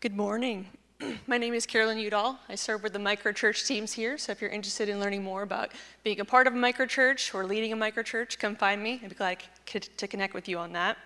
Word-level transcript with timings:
Good 0.00 0.16
morning. 0.16 0.68
My 1.26 1.38
name 1.38 1.54
is 1.54 1.66
Carolyn 1.66 1.98
Udall. 1.98 2.38
I 2.48 2.54
serve 2.54 2.84
with 2.84 2.92
the 2.92 3.00
microchurch 3.00 3.66
teams 3.66 3.92
here. 3.92 4.16
So 4.16 4.30
if 4.30 4.40
you're 4.40 4.48
interested 4.48 4.88
in 4.88 5.00
learning 5.00 5.24
more 5.24 5.42
about 5.42 5.72
being 6.04 6.20
a 6.20 6.24
part 6.24 6.46
of 6.46 6.54
a 6.54 6.56
microchurch 6.56 7.34
or 7.34 7.44
leading 7.44 7.72
a 7.72 7.76
microchurch, 7.76 8.38
come 8.38 8.54
find 8.54 8.80
me. 8.80 9.00
I'd 9.02 9.08
be 9.08 9.16
glad 9.16 9.42
to 9.66 10.06
connect 10.06 10.34
with 10.34 10.48
you 10.48 10.56
on 10.56 10.70
that. 10.74 10.98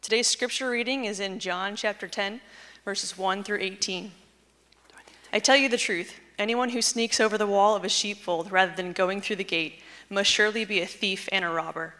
Today's 0.00 0.26
scripture 0.26 0.70
reading 0.70 1.04
is 1.04 1.20
in 1.20 1.38
John 1.38 1.76
chapter 1.76 2.08
10, 2.08 2.40
verses 2.86 3.18
1 3.18 3.44
through 3.44 3.60
18. 3.60 4.10
I 5.34 5.38
tell 5.38 5.56
you 5.56 5.68
the 5.68 5.76
truth 5.76 6.18
anyone 6.38 6.70
who 6.70 6.80
sneaks 6.80 7.20
over 7.20 7.36
the 7.36 7.46
wall 7.46 7.76
of 7.76 7.84
a 7.84 7.90
sheepfold 7.90 8.50
rather 8.50 8.74
than 8.74 8.94
going 8.94 9.20
through 9.20 9.36
the 9.36 9.44
gate 9.44 9.80
must 10.08 10.30
surely 10.30 10.64
be 10.64 10.80
a 10.80 10.86
thief 10.86 11.28
and 11.30 11.44
a 11.44 11.50
robber. 11.50 11.92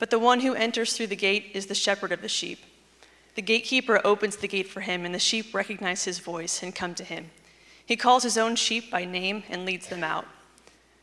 But 0.00 0.10
the 0.10 0.18
one 0.18 0.40
who 0.40 0.54
enters 0.54 0.96
through 0.96 1.06
the 1.06 1.14
gate 1.14 1.52
is 1.54 1.66
the 1.66 1.76
shepherd 1.76 2.10
of 2.10 2.22
the 2.22 2.28
sheep. 2.28 2.58
The 3.38 3.42
gatekeeper 3.42 4.00
opens 4.04 4.34
the 4.34 4.48
gate 4.48 4.66
for 4.66 4.80
him, 4.80 5.04
and 5.04 5.14
the 5.14 5.20
sheep 5.20 5.54
recognize 5.54 6.02
his 6.02 6.18
voice 6.18 6.60
and 6.60 6.74
come 6.74 6.96
to 6.96 7.04
him. 7.04 7.30
He 7.86 7.94
calls 7.94 8.24
his 8.24 8.36
own 8.36 8.56
sheep 8.56 8.90
by 8.90 9.04
name 9.04 9.44
and 9.48 9.64
leads 9.64 9.86
them 9.86 10.02
out. 10.02 10.26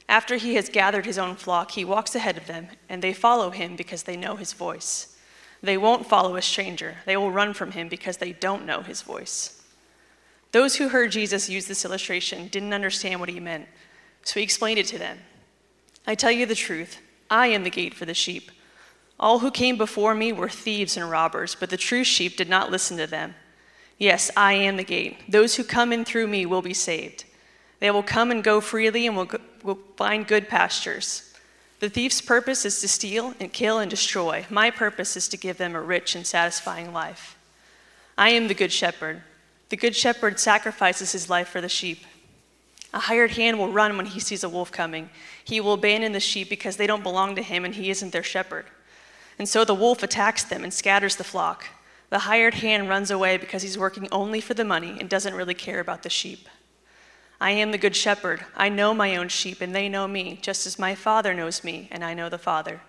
After 0.09 0.35
he 0.35 0.55
has 0.55 0.67
gathered 0.67 1.05
his 1.05 1.17
own 1.17 1.37
flock, 1.37 1.71
he 1.71 1.85
walks 1.85 2.13
ahead 2.13 2.35
of 2.35 2.45
them, 2.45 2.67
and 2.89 3.01
they 3.01 3.13
follow 3.13 3.51
him 3.51 3.77
because 3.77 4.03
they 4.03 4.17
know 4.17 4.35
his 4.35 4.51
voice. 4.51 5.15
They 5.63 5.77
won't 5.77 6.09
follow 6.09 6.35
a 6.35 6.41
stranger, 6.41 6.97
they 7.05 7.15
will 7.15 7.31
run 7.31 7.53
from 7.53 7.71
him 7.71 7.87
because 7.87 8.17
they 8.17 8.33
don't 8.33 8.65
know 8.65 8.81
his 8.81 9.01
voice. 9.01 9.63
Those 10.51 10.75
who 10.75 10.89
heard 10.89 11.13
Jesus 11.13 11.49
use 11.49 11.67
this 11.67 11.85
illustration 11.85 12.49
didn't 12.49 12.73
understand 12.73 13.21
what 13.21 13.29
he 13.29 13.39
meant, 13.39 13.69
so 14.23 14.41
he 14.41 14.43
explained 14.43 14.79
it 14.79 14.87
to 14.87 14.99
them. 14.99 15.19
I 16.05 16.15
tell 16.15 16.31
you 16.31 16.45
the 16.45 16.53
truth, 16.53 16.99
I 17.29 17.47
am 17.47 17.63
the 17.63 17.69
gate 17.69 17.93
for 17.93 18.03
the 18.03 18.13
sheep. 18.13 18.51
All 19.19 19.39
who 19.39 19.51
came 19.51 19.77
before 19.77 20.13
me 20.13 20.33
were 20.33 20.49
thieves 20.49 20.97
and 20.97 21.09
robbers, 21.09 21.55
but 21.55 21.69
the 21.69 21.77
true 21.77 22.03
sheep 22.03 22.35
did 22.35 22.49
not 22.49 22.71
listen 22.71 22.97
to 22.97 23.07
them. 23.07 23.35
Yes, 23.97 24.29
I 24.35 24.53
am 24.53 24.75
the 24.75 24.83
gate. 24.83 25.17
Those 25.29 25.55
who 25.55 25.63
come 25.63 25.93
in 25.93 26.03
through 26.03 26.27
me 26.27 26.45
will 26.45 26.61
be 26.61 26.73
saved. 26.73 27.23
They 27.79 27.91
will 27.91 28.03
come 28.03 28.29
and 28.29 28.43
go 28.43 28.59
freely 28.59 29.07
and 29.07 29.15
will, 29.15 29.25
go, 29.25 29.39
will 29.63 29.79
find 29.95 30.27
good 30.27 30.49
pastures. 30.49 31.33
The 31.79 31.89
thief's 31.89 32.21
purpose 32.21 32.65
is 32.65 32.81
to 32.81 32.87
steal 32.87 33.33
and 33.39 33.51
kill 33.51 33.79
and 33.79 33.89
destroy. 33.89 34.45
My 34.49 34.69
purpose 34.69 35.15
is 35.15 35.27
to 35.29 35.37
give 35.37 35.57
them 35.57 35.75
a 35.75 35.81
rich 35.81 36.15
and 36.15 36.25
satisfying 36.25 36.93
life. 36.93 37.37
I 38.17 38.29
am 38.29 38.47
the 38.47 38.53
good 38.53 38.71
shepherd. 38.71 39.21
The 39.69 39.77
good 39.77 39.95
shepherd 39.95 40.39
sacrifices 40.39 41.11
his 41.11 41.29
life 41.29 41.49
for 41.49 41.61
the 41.61 41.69
sheep. 41.69 42.05
A 42.93 42.99
hired 42.99 43.31
hand 43.31 43.59
will 43.59 43.71
run 43.71 43.97
when 43.97 44.05
he 44.05 44.19
sees 44.19 44.43
a 44.43 44.49
wolf 44.49 44.71
coming. 44.71 45.09
He 45.43 45.59
will 45.59 45.73
abandon 45.73 46.13
the 46.13 46.19
sheep 46.19 46.49
because 46.49 46.77
they 46.77 46.87
don't 46.87 47.03
belong 47.03 47.35
to 47.35 47.41
him 47.41 47.65
and 47.65 47.75
he 47.75 47.89
isn't 47.89 48.11
their 48.11 48.23
shepherd. 48.23 48.65
And 49.37 49.49
so 49.49 49.65
the 49.65 49.75
wolf 49.75 50.03
attacks 50.03 50.43
them 50.43 50.63
and 50.63 50.73
scatters 50.73 51.15
the 51.15 51.23
flock. 51.23 51.67
The 52.09 52.19
hired 52.19 52.55
hand 52.55 52.87
runs 52.87 53.11
away 53.11 53.37
because 53.37 53.61
he's 53.63 53.77
working 53.77 54.07
only 54.11 54.39
for 54.39 54.53
the 54.53 54.63
money 54.63 54.97
and 54.99 55.09
doesn't 55.09 55.33
really 55.33 55.53
care 55.53 55.79
about 55.79 56.03
the 56.03 56.09
sheep. 56.09 56.47
I 57.41 57.51
am 57.51 57.71
the 57.71 57.77
good 57.77 57.95
shepherd. 57.95 58.45
I 58.55 58.69
know 58.69 58.93
my 58.93 59.17
own 59.17 59.27
sheep, 59.27 59.59
and 59.59 59.75
they 59.75 59.89
know 59.89 60.07
me, 60.07 60.39
just 60.41 60.65
as 60.65 60.79
my 60.79 60.95
Father 60.95 61.33
knows 61.33 61.63
me, 61.63 61.89
and 61.91 62.03
I 62.03 62.13
know 62.13 62.29
the 62.29 62.37
Father. 62.37 62.81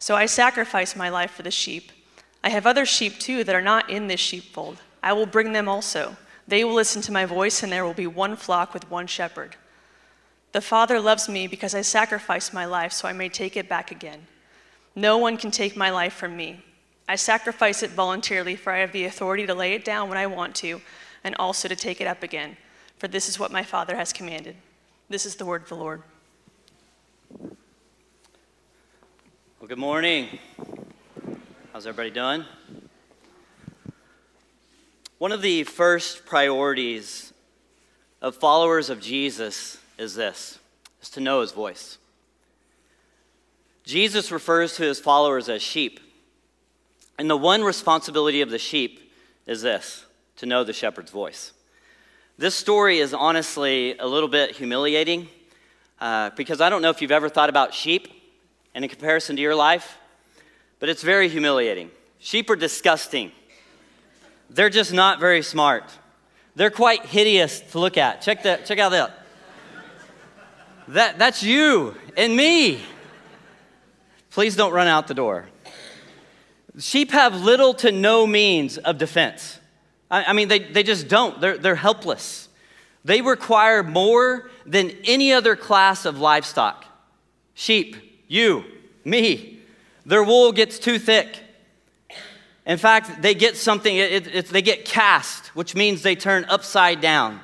So 0.00 0.16
I 0.16 0.26
sacrifice 0.26 0.96
my 0.96 1.08
life 1.08 1.30
for 1.30 1.42
the 1.42 1.50
sheep. 1.50 1.92
I 2.42 2.50
have 2.50 2.66
other 2.66 2.84
sheep 2.84 3.18
too 3.18 3.44
that 3.44 3.54
are 3.54 3.62
not 3.62 3.88
in 3.88 4.08
this 4.08 4.20
sheepfold. 4.20 4.78
I 5.02 5.12
will 5.12 5.26
bring 5.26 5.52
them 5.52 5.68
also. 5.68 6.16
They 6.48 6.64
will 6.64 6.74
listen 6.74 7.02
to 7.02 7.12
my 7.12 7.24
voice, 7.24 7.62
and 7.62 7.70
there 7.70 7.84
will 7.84 7.94
be 7.94 8.06
one 8.06 8.34
flock 8.34 8.74
with 8.74 8.90
one 8.90 9.06
shepherd. 9.06 9.56
The 10.52 10.60
Father 10.60 10.98
loves 10.98 11.28
me 11.28 11.46
because 11.46 11.74
I 11.74 11.82
sacrificed 11.82 12.52
my 12.52 12.64
life 12.64 12.92
so 12.92 13.06
I 13.06 13.12
may 13.12 13.28
take 13.28 13.56
it 13.56 13.68
back 13.68 13.90
again. 13.90 14.26
No 14.98 15.16
one 15.16 15.36
can 15.36 15.52
take 15.52 15.76
my 15.76 15.90
life 15.90 16.12
from 16.12 16.36
me. 16.36 16.60
I 17.08 17.14
sacrifice 17.14 17.84
it 17.84 17.90
voluntarily, 17.90 18.56
for 18.56 18.72
I 18.72 18.78
have 18.78 18.90
the 18.90 19.04
authority 19.04 19.46
to 19.46 19.54
lay 19.54 19.74
it 19.74 19.84
down 19.84 20.08
when 20.08 20.18
I 20.18 20.26
want 20.26 20.56
to, 20.56 20.80
and 21.22 21.36
also 21.36 21.68
to 21.68 21.76
take 21.76 22.00
it 22.00 22.08
up 22.08 22.24
again. 22.24 22.56
For 22.96 23.06
this 23.06 23.28
is 23.28 23.38
what 23.38 23.52
my 23.52 23.62
Father 23.62 23.94
has 23.94 24.12
commanded. 24.12 24.56
This 25.08 25.24
is 25.24 25.36
the 25.36 25.46
word 25.46 25.62
of 25.62 25.68
the 25.68 25.76
Lord. 25.76 26.02
Well, 29.60 29.68
good 29.68 29.78
morning. 29.78 30.40
How's 31.72 31.86
everybody 31.86 32.10
doing? 32.10 32.44
One 35.18 35.30
of 35.30 35.42
the 35.42 35.62
first 35.62 36.26
priorities 36.26 37.32
of 38.20 38.34
followers 38.34 38.90
of 38.90 39.00
Jesus 39.00 39.78
is 39.96 40.16
this 40.16 40.58
is 41.00 41.08
to 41.10 41.20
know 41.20 41.40
his 41.40 41.52
voice. 41.52 41.98
Jesus 43.88 44.30
refers 44.30 44.74
to 44.74 44.82
his 44.82 45.00
followers 45.00 45.48
as 45.48 45.62
sheep. 45.62 45.98
And 47.18 47.30
the 47.30 47.38
one 47.38 47.64
responsibility 47.64 48.42
of 48.42 48.50
the 48.50 48.58
sheep 48.58 49.10
is 49.46 49.62
this 49.62 50.04
to 50.36 50.44
know 50.44 50.62
the 50.62 50.74
shepherd's 50.74 51.10
voice. 51.10 51.54
This 52.36 52.54
story 52.54 52.98
is 52.98 53.14
honestly 53.14 53.96
a 53.96 54.06
little 54.06 54.28
bit 54.28 54.54
humiliating 54.54 55.26
uh, 56.02 56.28
because 56.36 56.60
I 56.60 56.68
don't 56.68 56.82
know 56.82 56.90
if 56.90 57.00
you've 57.00 57.10
ever 57.10 57.30
thought 57.30 57.48
about 57.48 57.72
sheep 57.72 58.08
and 58.74 58.84
in 58.84 58.90
comparison 58.90 59.36
to 59.36 59.42
your 59.42 59.54
life, 59.54 59.96
but 60.80 60.90
it's 60.90 61.02
very 61.02 61.30
humiliating. 61.30 61.90
Sheep 62.18 62.50
are 62.50 62.56
disgusting. 62.56 63.32
They're 64.50 64.68
just 64.68 64.92
not 64.92 65.18
very 65.18 65.40
smart. 65.40 65.84
They're 66.56 66.68
quite 66.68 67.06
hideous 67.06 67.60
to 67.72 67.78
look 67.78 67.96
at. 67.96 68.20
Check 68.20 68.42
that, 68.42 68.66
check 68.66 68.78
out 68.78 68.90
that. 68.90 69.24
That, 70.88 71.18
that's 71.18 71.42
you 71.42 71.94
and 72.18 72.36
me. 72.36 72.82
Please 74.38 74.54
don't 74.54 74.72
run 74.72 74.86
out 74.86 75.08
the 75.08 75.14
door. 75.14 75.48
Sheep 76.78 77.10
have 77.10 77.34
little 77.34 77.74
to 77.74 77.90
no 77.90 78.24
means 78.24 78.78
of 78.78 78.96
defense. 78.96 79.58
I, 80.12 80.26
I 80.26 80.32
mean, 80.32 80.46
they, 80.46 80.60
they 80.60 80.84
just 80.84 81.08
don't. 81.08 81.40
They're, 81.40 81.58
they're 81.58 81.74
helpless. 81.74 82.48
They 83.04 83.20
require 83.20 83.82
more 83.82 84.48
than 84.64 84.92
any 85.02 85.32
other 85.32 85.56
class 85.56 86.04
of 86.04 86.20
livestock. 86.20 86.84
Sheep, 87.54 87.96
you, 88.28 88.62
me. 89.04 89.58
Their 90.06 90.22
wool 90.22 90.52
gets 90.52 90.78
too 90.78 91.00
thick. 91.00 91.40
In 92.64 92.78
fact, 92.78 93.20
they 93.20 93.34
get 93.34 93.56
something, 93.56 93.96
it, 93.96 94.28
it, 94.28 94.46
they 94.46 94.62
get 94.62 94.84
cast, 94.84 95.48
which 95.56 95.74
means 95.74 96.02
they 96.02 96.14
turn 96.14 96.44
upside 96.44 97.00
down. 97.00 97.40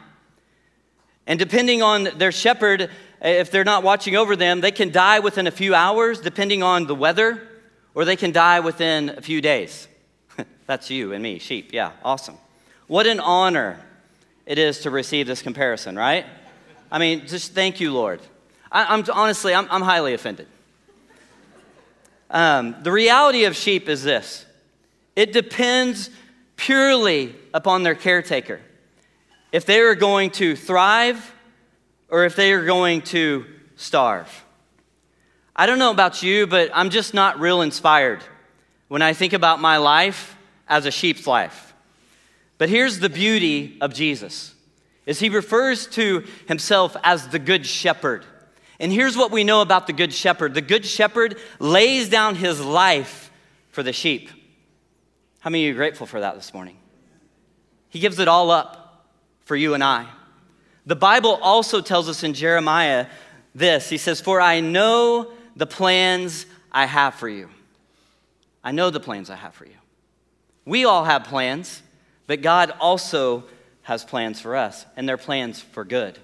And 1.27 1.41
depending 1.41 1.83
on 1.83 2.05
their 2.19 2.31
shepherd, 2.31 2.89
if 3.25 3.51
they're 3.51 3.65
not 3.65 3.83
watching 3.83 4.17
over 4.17 4.37
them, 4.37 4.61
they 4.61 4.71
can 4.71 4.93
die 4.93 5.19
within 5.19 5.47
a 5.47 5.51
few 5.51 5.75
hours, 5.75 6.21
depending 6.21 6.63
on 6.63 6.87
the 6.87 6.95
weather, 6.95 7.49
or 7.95 8.05
they 8.05 8.17
can 8.17 8.33
die 8.33 8.61
within 8.61 9.09
a 9.11 9.23
few 9.23 9.41
days. 9.41 9.89
That's 10.67 10.91
you 10.91 11.13
and 11.13 11.23
me, 11.23 11.39
sheep. 11.39 11.73
Yeah, 11.73 11.93
awesome. 12.05 12.37
What 12.87 13.07
an 13.07 13.21
honor 13.21 13.81
it 14.45 14.59
is 14.59 14.81
to 14.81 14.91
receive 14.91 15.27
this 15.27 15.41
comparison, 15.41 15.97
right? 15.97 16.27
I 16.93 16.99
mean, 16.99 17.27
just 17.27 17.53
thank 17.53 17.81
you, 17.81 17.93
Lord. 17.93 18.21
I, 18.71 18.95
am 18.95 19.05
honestly, 19.11 19.55
I'm, 19.55 19.67
I'm, 19.71 19.81
highly 19.81 20.13
offended. 20.13 20.47
Um, 22.31 22.77
the 22.83 22.93
reality 22.93 23.45
of 23.45 23.57
sheep 23.57 23.89
is 23.89 24.03
this 24.03 24.45
it 25.17 25.33
depends 25.33 26.11
purely 26.57 27.35
upon 27.55 27.85
their 27.85 27.95
caretaker. 27.95 28.61
If 29.51 29.65
they 29.65 29.81
are 29.81 29.95
going 29.95 30.31
to 30.33 30.57
thrive 30.57 31.33
or 32.15 32.25
if 32.25 32.37
they 32.37 32.53
are 32.53 32.65
going 32.65 33.03
to 33.03 33.45
starve. 33.75 34.45
I 35.57 35.67
don't 35.67 35.81
know 35.81 35.91
about 35.91 36.23
you, 36.23 36.47
but 36.47 36.71
I'm 36.73 36.91
just 36.91 37.13
not 37.13 37.41
real 37.41 37.61
inspired 37.61 38.23
when 38.87 39.03
I 39.03 39.15
think 39.15 39.33
about 39.33 39.61
my 39.61 39.79
life 39.79 40.37
as 40.69 40.87
a 40.87 40.93
sheep's 40.93 41.27
life. 41.27 41.75
But 42.57 42.69
here's 42.69 43.01
the 43.01 43.09
beauty 43.09 43.79
of 43.81 43.93
Jesus 43.93 44.55
is 45.07 45.19
he 45.19 45.29
refers 45.29 45.89
to 45.89 46.25
himself 46.47 46.97
as 47.03 47.27
the 47.27 47.41
good 47.41 47.67
shepherd. 47.67 48.25
And 48.79 48.93
here's 48.93 49.17
what 49.17 49.33
we 49.33 49.43
know 49.43 49.61
about 49.61 49.89
the 49.89 49.93
good 49.93 50.13
shepherd. 50.13 50.55
The 50.55 50.61
good 50.61 50.87
shepherd 50.87 51.37
lays 51.59 52.09
down 52.09 52.37
his 52.37 52.65
life 52.65 53.33
for 53.73 53.83
the 53.83 53.93
sheep. 53.93 54.31
How 55.41 55.51
many 55.51 55.65
of 55.65 55.67
you 55.67 55.73
are 55.73 55.77
grateful 55.77 56.07
for 56.07 56.21
that 56.21 56.37
this 56.37 56.55
morning? 56.55 56.77
He 57.89 57.99
gives 57.99 58.21
it 58.21 58.29
all 58.29 58.53
up 58.53 59.05
for 59.47 59.57
you 59.57 59.75
and 59.75 59.83
I. 59.83 60.07
The 60.87 60.97
Bible 60.97 61.39
also 61.43 61.81
tells 61.81 62.09
us 62.09 62.23
in 62.23 62.35
Jeremiah 62.35 63.07
this 63.55 63.89
He 63.89 63.99
says, 63.99 64.21
For 64.21 64.41
I 64.41 64.61
know 64.61 65.31
the 65.57 65.67
plans 65.67 66.47
I 66.71 66.87
have 66.87 67.15
for 67.15 67.29
you. 67.29 67.49
I 68.63 68.73
know 68.73 68.91
the 68.91 69.01
plans 69.01 69.31
I 69.31 69.37
have 69.37 69.55
for 69.55 69.67
you. 69.67 69.77
We 70.65 70.85
all 70.85 71.05
have 71.05 71.25
plans, 71.25 71.83
but 72.27 72.43
God 72.43 72.73
also 72.81 73.45
has 73.83 74.05
plans 74.05 74.41
for 74.41 74.57
us, 74.57 74.87
and 74.97 75.07
they're 75.07 75.19
plans 75.19 75.61
for 75.61 75.85
good, 75.85 76.19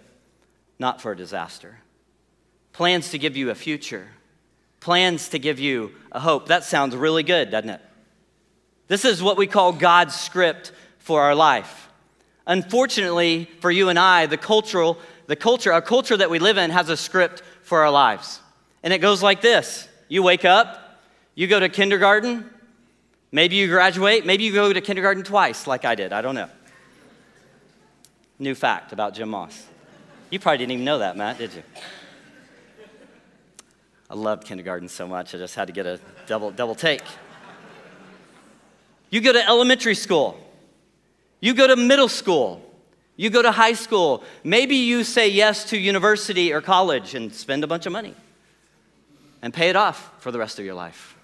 not 0.79 1.01
for 1.03 1.15
disaster. 1.15 1.79
Plans 2.73 3.11
to 3.11 3.19
give 3.19 3.37
you 3.37 3.51
a 3.51 3.55
future, 3.55 4.09
plans 4.81 5.29
to 5.29 5.39
give 5.39 5.61
you 5.61 5.93
a 6.11 6.21
hope. 6.21 6.49
That 6.49 6.65
sounds 6.65 6.97
really 6.97 7.23
good, 7.23 7.51
doesn't 7.51 7.69
it? 7.69 7.83
This 8.89 9.05
is 9.05 9.23
what 9.23 9.37
we 9.37 9.47
call 9.47 9.73
God's 9.73 10.19
script 10.19 10.73
for 10.99 11.21
our 11.21 11.35
life. 11.35 11.90
Unfortunately, 12.51 13.49
for 13.61 13.71
you 13.71 13.91
and 13.91 13.99
I, 13.99 14.27
the 14.27 14.37
cultural, 14.37 14.99
the 15.29 15.37
culture, 15.37 15.73
our 15.73 15.81
culture 15.81 16.17
that 16.17 16.31
we 16.31 16.41
live 16.41 16.59
in 16.59 16.71
has 16.71 16.89
a 16.89 16.97
script 16.97 17.45
for 17.63 17.83
our 17.83 17.93
lives. 17.93 18.41
And 18.83 18.93
it 18.93 18.99
goes 18.99 19.23
like 19.23 19.41
this. 19.41 19.89
You 20.09 20.25
wake 20.25 20.45
up, 20.45 21.01
you 21.37 21.47
go 21.47 21.61
to 21.61 21.69
kindergarten, 21.69 22.51
maybe 23.31 23.55
you 23.55 23.69
graduate, 23.69 24.27
maybe 24.27 24.43
you 24.43 24.53
go 24.53 24.73
to 24.73 24.81
kindergarten 24.81 25.23
twice, 25.23 25.69
like 25.69 25.85
I 25.85 25.95
did, 25.95 26.13
I 26.13 26.23
don't 26.23 26.35
know. 26.35 26.49
new 28.41 28.57
fact 28.57 28.93
about 28.93 29.15
Jim 29.15 29.29
Moss. 29.29 29.69
You 30.31 30.41
probably 30.41 30.59
didn't 30.59 30.73
even 30.73 30.85
know 30.85 30.99
that, 30.99 31.17
Matt, 31.17 31.39
did 31.39 31.55
you? 31.55 31.63
I 34.11 34.15
loved 34.15 34.45
kindergarten 34.45 34.89
so 34.89 35.07
much, 35.07 35.37
I 35.37 35.39
just 35.39 35.55
had 35.55 35.69
to 35.69 35.73
get 35.73 35.87
a 35.87 36.01
double, 36.27 36.51
double 36.51 36.75
take. 36.75 37.05
You 39.09 39.21
go 39.21 39.33
to 39.33 39.47
elementary 39.47 39.95
school, 39.95 40.37
you 41.41 41.55
go 41.55 41.67
to 41.67 41.77
middle 41.77 42.09
school, 42.09 42.63
you 43.17 43.31
go 43.31 43.43
to 43.43 43.51
high 43.51 43.73
school. 43.73 44.23
Maybe 44.45 44.77
you 44.77 45.05
say 45.05 45.29
yes 45.29 45.65
to 45.71 45.79
university 45.79 46.53
or 46.53 46.61
college 46.61 47.15
and 47.15 47.33
spend 47.33 47.65
a 47.65 47.67
bunch 47.67 47.87
of 47.87 47.93
money 47.93 48.15
and 49.43 49.53
pay 49.53 49.69
it 49.69 49.77
off 49.77 50.11
for 50.21 50.31
the 50.31 50.39
rest 50.39 50.59
of 50.59 50.65
your 50.65 50.75
life. 50.75 51.17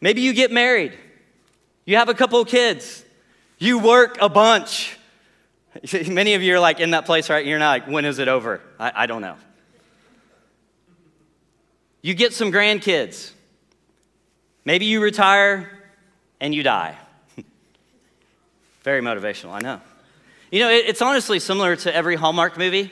Maybe 0.00 0.20
you 0.20 0.32
get 0.32 0.50
married, 0.50 0.98
you 1.84 1.96
have 1.96 2.08
a 2.08 2.14
couple 2.14 2.40
of 2.40 2.48
kids, 2.48 3.04
you 3.58 3.78
work 3.78 4.18
a 4.20 4.28
bunch. 4.28 4.98
Many 6.08 6.34
of 6.34 6.42
you 6.42 6.54
are 6.56 6.60
like 6.60 6.80
in 6.80 6.90
that 6.90 7.06
place, 7.06 7.30
right? 7.30 7.46
You're 7.46 7.60
not 7.60 7.70
like, 7.70 7.86
when 7.86 8.04
is 8.04 8.18
it 8.18 8.28
over? 8.28 8.60
I, 8.78 8.92
I 8.94 9.06
don't 9.06 9.22
know. 9.22 9.36
You 12.02 12.14
get 12.14 12.32
some 12.32 12.50
grandkids. 12.50 13.30
Maybe 14.64 14.86
you 14.86 15.00
retire 15.00 15.70
and 16.40 16.52
you 16.52 16.64
die. 16.64 16.96
Very 18.82 19.00
motivational, 19.00 19.52
I 19.52 19.60
know. 19.60 19.80
You 20.50 20.60
know, 20.60 20.70
it, 20.70 20.86
it's 20.86 21.00
honestly 21.00 21.38
similar 21.38 21.76
to 21.76 21.94
every 21.94 22.16
Hallmark 22.16 22.58
movie. 22.58 22.90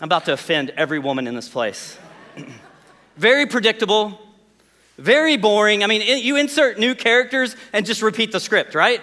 I'm 0.00 0.06
about 0.06 0.26
to 0.26 0.32
offend 0.32 0.70
every 0.70 0.98
woman 0.98 1.26
in 1.26 1.34
this 1.34 1.48
place. 1.48 1.98
Very 3.16 3.46
predictable, 3.46 4.18
very 4.98 5.36
boring. 5.36 5.84
I 5.84 5.86
mean, 5.86 6.02
you 6.02 6.34
insert 6.34 6.80
new 6.80 6.96
characters 6.96 7.54
and 7.72 7.86
just 7.86 8.02
repeat 8.02 8.32
the 8.32 8.40
script, 8.40 8.74
right? 8.74 9.00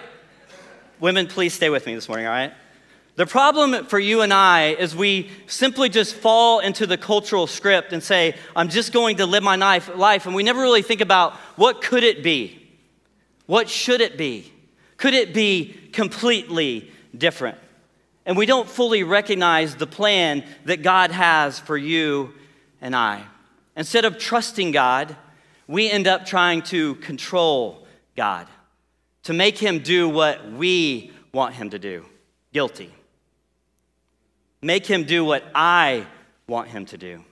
Women, 1.00 1.28
please 1.28 1.54
stay 1.54 1.70
with 1.70 1.86
me 1.86 1.94
this 1.94 2.08
morning, 2.08 2.26
all 2.26 2.32
right? 2.32 2.52
The 3.16 3.24
problem 3.24 3.86
for 3.86 3.98
you 3.98 4.20
and 4.20 4.30
I 4.30 4.74
is 4.74 4.94
we 4.94 5.30
simply 5.46 5.88
just 5.88 6.14
fall 6.14 6.60
into 6.60 6.86
the 6.86 6.98
cultural 6.98 7.46
script 7.46 7.94
and 7.94 8.02
say, 8.02 8.36
I'm 8.54 8.68
just 8.68 8.92
going 8.92 9.16
to 9.16 9.24
live 9.24 9.42
my 9.42 9.56
life, 9.56 10.26
and 10.26 10.34
we 10.34 10.42
never 10.42 10.60
really 10.60 10.82
think 10.82 11.00
about 11.00 11.32
what 11.56 11.80
could 11.80 12.04
it 12.04 12.22
be? 12.22 12.58
What 13.46 13.70
should 13.70 14.02
it 14.02 14.18
be? 14.18 14.51
Could 15.02 15.14
it 15.14 15.34
be 15.34 15.74
completely 15.92 16.88
different? 17.18 17.58
And 18.24 18.36
we 18.36 18.46
don't 18.46 18.68
fully 18.68 19.02
recognize 19.02 19.74
the 19.74 19.86
plan 19.88 20.44
that 20.64 20.84
God 20.84 21.10
has 21.10 21.58
for 21.58 21.76
you 21.76 22.32
and 22.80 22.94
I. 22.94 23.24
Instead 23.74 24.04
of 24.04 24.16
trusting 24.16 24.70
God, 24.70 25.16
we 25.66 25.90
end 25.90 26.06
up 26.06 26.24
trying 26.24 26.62
to 26.66 26.94
control 26.94 27.84
God, 28.16 28.46
to 29.24 29.32
make 29.32 29.58
him 29.58 29.80
do 29.80 30.08
what 30.08 30.52
we 30.52 31.10
want 31.32 31.56
him 31.56 31.70
to 31.70 31.80
do. 31.80 32.04
Guilty. 32.52 32.92
Make 34.60 34.86
him 34.86 35.02
do 35.02 35.24
what 35.24 35.42
I 35.52 36.06
want 36.46 36.68
him 36.68 36.86
to 36.86 36.96
do. 36.96 37.24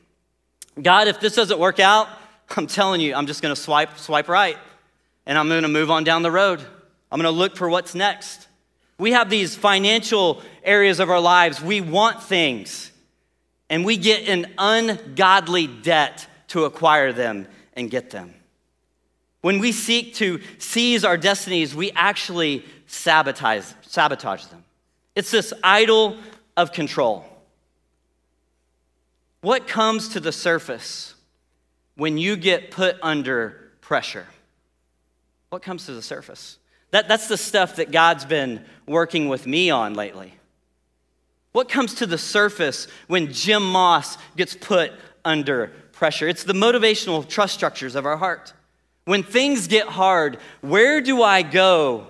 God, 0.83 1.07
if 1.07 1.21
this 1.21 1.37
doesn't 1.37 1.61
work 1.61 1.79
out, 1.79 2.09
I'm 2.57 2.67
telling 2.67 3.01
you, 3.01 3.15
I'm 3.15 3.29
just 3.29 3.43
going 3.43 3.55
to 3.55 3.61
swipe 3.61 3.97
swipe 3.97 4.29
right 4.29 4.57
and 5.25 5.39
I'm 5.39 5.49
going 5.49 5.63
to 5.63 5.69
move 5.69 5.93
on 5.93 6.03
down 6.03 6.25
the 6.25 6.33
road. 6.33 6.67
I'm 7.11 7.21
going 7.21 7.33
to 7.33 7.39
look 7.39 7.57
for 7.57 7.69
what's 7.69 7.95
next. 7.95 8.47
We 8.99 9.13
have 9.13 9.31
these 9.31 9.57
financial 9.57 10.43
areas 10.63 11.01
of 11.01 11.11
our 11.11 11.21
lives. 11.21 11.61
We 11.61 11.81
want 11.81 12.23
things, 12.23 12.93
and 13.69 13.85
we 13.85 13.97
get 13.97 14.29
in 14.29 14.53
ungodly 14.59 15.67
debt 15.67 16.27
to 16.49 16.65
acquire 16.65 17.13
them 17.13 17.49
and 17.75 17.91
get 17.91 18.11
them. 18.11 18.35
When 19.41 19.59
we 19.59 19.73
seek 19.73 20.15
to 20.17 20.41
seize 20.59 21.05
our 21.05 21.17
destinies, 21.17 21.75
we 21.75 21.91
actually 21.93 22.65
sabotage, 22.87 23.65
sabotage 23.83 24.45
them. 24.47 24.65
It's 25.15 25.31
this 25.31 25.53
idol 25.65 26.19
of 26.57 26.73
control. 26.73 27.25
What 29.41 29.67
comes 29.67 30.11
to 30.11 30.21
the 30.21 30.33
surface 30.33 31.15
when 31.97 32.19
you 32.19 32.37
get 32.37 32.71
put 32.71 32.97
under 33.03 33.71
pressure? 33.81 34.27
What 35.49 35.63
comes 35.63 35.87
to 35.87 35.93
the 35.93 36.03
surface? 36.03 36.59
That, 36.91 37.09
that's 37.09 37.29
the 37.29 37.37
stuff 37.37 37.77
that 37.77 37.91
God's 37.91 38.25
been 38.25 38.65
working 38.87 39.29
with 39.29 39.47
me 39.47 39.71
on 39.71 39.95
lately. 39.95 40.35
What 41.53 41.69
comes 41.69 41.95
to 41.95 42.07
the 42.07 42.19
surface 42.19 42.87
when 43.07 43.33
Jim 43.33 43.63
Moss 43.63 44.17
gets 44.37 44.55
put 44.55 44.93
under 45.25 45.69
pressure? 45.93 46.29
It's 46.29 46.45
the 46.45 46.53
motivational 46.53 47.27
trust 47.29 47.55
structures 47.55 47.95
of 47.95 48.07
our 48.07 48.17
heart. 48.17 48.53
When 49.05 49.23
things 49.23 49.67
get 49.67 49.87
hard, 49.87 50.39
where 50.61 51.01
do 51.01 51.23
I 51.23 51.43
go? 51.43 52.07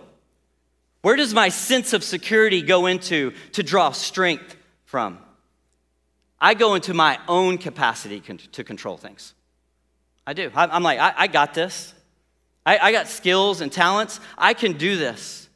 Where 1.02 1.16
does 1.16 1.32
my 1.32 1.48
sense 1.48 1.92
of 1.92 2.04
security 2.04 2.60
go 2.60 2.86
into 2.86 3.32
to 3.52 3.62
draw 3.62 3.92
strength 3.92 4.56
from? 4.84 5.18
I 6.38 6.54
go 6.54 6.74
into 6.74 6.94
my 6.94 7.18
own 7.28 7.58
capacity 7.58 8.20
to 8.52 8.64
control 8.64 8.96
things. 8.96 9.34
I 10.26 10.32
do. 10.32 10.50
I'm 10.54 10.82
like, 10.82 10.98
I, 10.98 11.26
got 11.26 11.54
this. 11.54 11.94
I, 12.64 12.78
I 12.78 12.92
got 12.92 13.08
skills 13.08 13.60
and 13.60 13.72
talents. 13.72 14.20
I 14.36 14.54
can 14.54 14.74
do 14.74 14.96
this. 14.96 15.48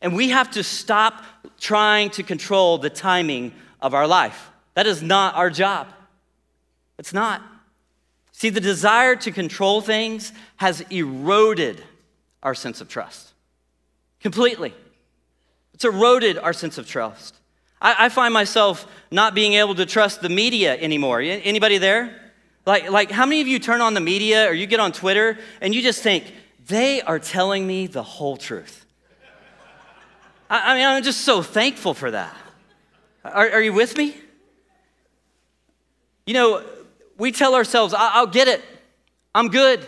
And 0.00 0.16
we 0.16 0.30
have 0.30 0.50
to 0.52 0.64
stop 0.64 1.24
trying 1.60 2.10
to 2.10 2.22
control 2.22 2.78
the 2.78 2.90
timing 2.90 3.52
of 3.80 3.94
our 3.94 4.06
life. 4.06 4.50
That 4.74 4.86
is 4.86 5.02
not 5.02 5.34
our 5.34 5.50
job. 5.50 5.88
It's 6.98 7.12
not. 7.12 7.42
See, 8.32 8.48
the 8.48 8.60
desire 8.60 9.14
to 9.16 9.30
control 9.30 9.80
things 9.80 10.32
has 10.56 10.80
eroded 10.90 11.82
our 12.42 12.54
sense 12.54 12.80
of 12.80 12.88
trust 12.88 13.32
completely. 14.20 14.72
It's 15.74 15.84
eroded 15.84 16.38
our 16.38 16.52
sense 16.52 16.78
of 16.78 16.86
trust. 16.86 17.36
I, 17.80 18.06
I, 18.06 18.08
find 18.08 18.32
myself 18.32 18.86
not 19.10 19.34
being 19.34 19.54
able 19.54 19.74
to 19.74 19.84
trust 19.84 20.22
the 20.22 20.28
media 20.28 20.76
anymore. 20.78 21.20
Anybody 21.20 21.78
there? 21.78 22.32
Like, 22.64 22.90
like, 22.90 23.10
how 23.10 23.26
many 23.26 23.40
of 23.40 23.48
you 23.48 23.58
turn 23.58 23.80
on 23.80 23.94
the 23.94 24.00
media 24.00 24.48
or 24.48 24.52
you 24.52 24.66
get 24.66 24.78
on 24.78 24.92
Twitter 24.92 25.38
and 25.60 25.74
you 25.74 25.82
just 25.82 26.02
think, 26.02 26.32
they 26.72 27.02
are 27.02 27.18
telling 27.18 27.66
me 27.66 27.86
the 27.86 28.02
whole 28.02 28.36
truth. 28.36 28.86
I, 30.48 30.72
I 30.72 30.74
mean, 30.74 30.86
I'm 30.86 31.02
just 31.02 31.20
so 31.20 31.42
thankful 31.42 31.92
for 31.92 32.10
that. 32.10 32.34
Are, 33.24 33.50
are 33.50 33.60
you 33.60 33.72
with 33.72 33.96
me? 33.96 34.16
You 36.26 36.34
know, 36.34 36.64
we 37.18 37.30
tell 37.30 37.54
ourselves, 37.54 37.94
I'll 37.96 38.26
get 38.26 38.48
it. 38.48 38.62
I'm 39.34 39.48
good. 39.48 39.86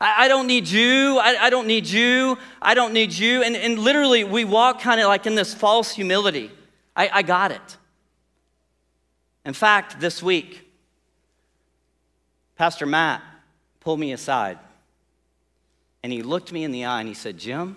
I, 0.00 0.28
don't 0.28 0.46
need 0.46 0.68
you. 0.68 1.18
I, 1.18 1.48
don't 1.50 1.66
need 1.66 1.86
you. 1.86 2.36
I 2.60 2.74
don't 2.74 2.92
need 2.92 3.12
you. 3.12 3.42
And, 3.42 3.56
and 3.56 3.78
literally, 3.78 4.24
we 4.24 4.44
walk 4.44 4.80
kind 4.80 5.00
of 5.00 5.06
like 5.06 5.26
in 5.26 5.34
this 5.34 5.54
false 5.54 5.92
humility. 5.92 6.50
I, 6.96 7.08
I 7.12 7.22
got 7.22 7.52
it. 7.52 7.76
In 9.44 9.54
fact, 9.54 10.00
this 10.00 10.22
week, 10.22 10.68
Pastor 12.56 12.86
Matt 12.86 13.22
pulled 13.80 14.00
me 14.00 14.12
aside 14.12 14.58
and 16.02 16.12
he 16.12 16.22
looked 16.22 16.52
me 16.52 16.64
in 16.64 16.72
the 16.72 16.84
eye 16.84 17.00
and 17.00 17.08
he 17.08 17.14
said, 17.14 17.38
Jim, 17.38 17.76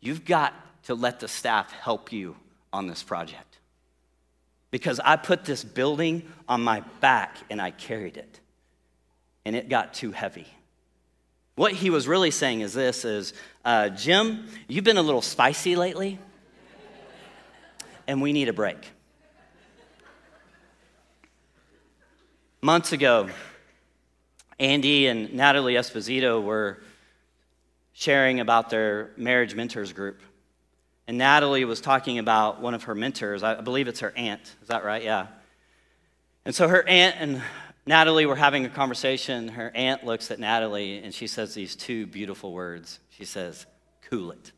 you've 0.00 0.24
got 0.24 0.54
to 0.84 0.94
let 0.94 1.20
the 1.20 1.28
staff 1.28 1.72
help 1.72 2.12
you 2.12 2.36
on 2.72 2.86
this 2.86 3.02
project. 3.02 3.58
Because 4.70 4.98
I 5.04 5.16
put 5.16 5.44
this 5.44 5.62
building 5.62 6.22
on 6.48 6.62
my 6.62 6.80
back 7.00 7.36
and 7.50 7.60
I 7.60 7.70
carried 7.70 8.16
it. 8.16 8.40
And 9.44 9.54
it 9.54 9.68
got 9.68 9.94
too 9.94 10.12
heavy. 10.12 10.46
What 11.54 11.72
he 11.72 11.90
was 11.90 12.08
really 12.08 12.30
saying 12.30 12.62
is 12.62 12.72
this 12.72 13.04
is, 13.04 13.34
uh, 13.64 13.90
Jim, 13.90 14.48
you've 14.68 14.84
been 14.84 14.96
a 14.96 15.02
little 15.02 15.20
spicy 15.20 15.76
lately, 15.76 16.18
and 18.06 18.22
we 18.22 18.32
need 18.32 18.48
a 18.48 18.52
break. 18.52 18.78
Months 22.62 22.92
ago, 22.92 23.28
Andy 24.62 25.08
and 25.08 25.34
Natalie 25.34 25.74
Esposito 25.74 26.40
were 26.40 26.78
sharing 27.92 28.38
about 28.38 28.70
their 28.70 29.10
marriage 29.16 29.56
mentors 29.56 29.92
group. 29.92 30.20
And 31.08 31.18
Natalie 31.18 31.64
was 31.64 31.80
talking 31.80 32.20
about 32.20 32.60
one 32.60 32.72
of 32.72 32.84
her 32.84 32.94
mentors. 32.94 33.42
I 33.42 33.60
believe 33.60 33.88
it's 33.88 34.00
her 34.00 34.12
aunt. 34.16 34.54
Is 34.62 34.68
that 34.68 34.84
right? 34.84 35.02
Yeah. 35.02 35.26
And 36.44 36.54
so 36.54 36.68
her 36.68 36.86
aunt 36.86 37.16
and 37.18 37.42
Natalie 37.86 38.24
were 38.24 38.36
having 38.36 38.64
a 38.64 38.68
conversation. 38.68 39.48
Her 39.48 39.72
aunt 39.74 40.04
looks 40.04 40.30
at 40.30 40.38
Natalie 40.38 40.98
and 40.98 41.12
she 41.12 41.26
says 41.26 41.54
these 41.54 41.74
two 41.74 42.06
beautiful 42.06 42.52
words. 42.52 43.00
She 43.10 43.24
says, 43.24 43.66
Cool 44.08 44.30
it. 44.30 44.52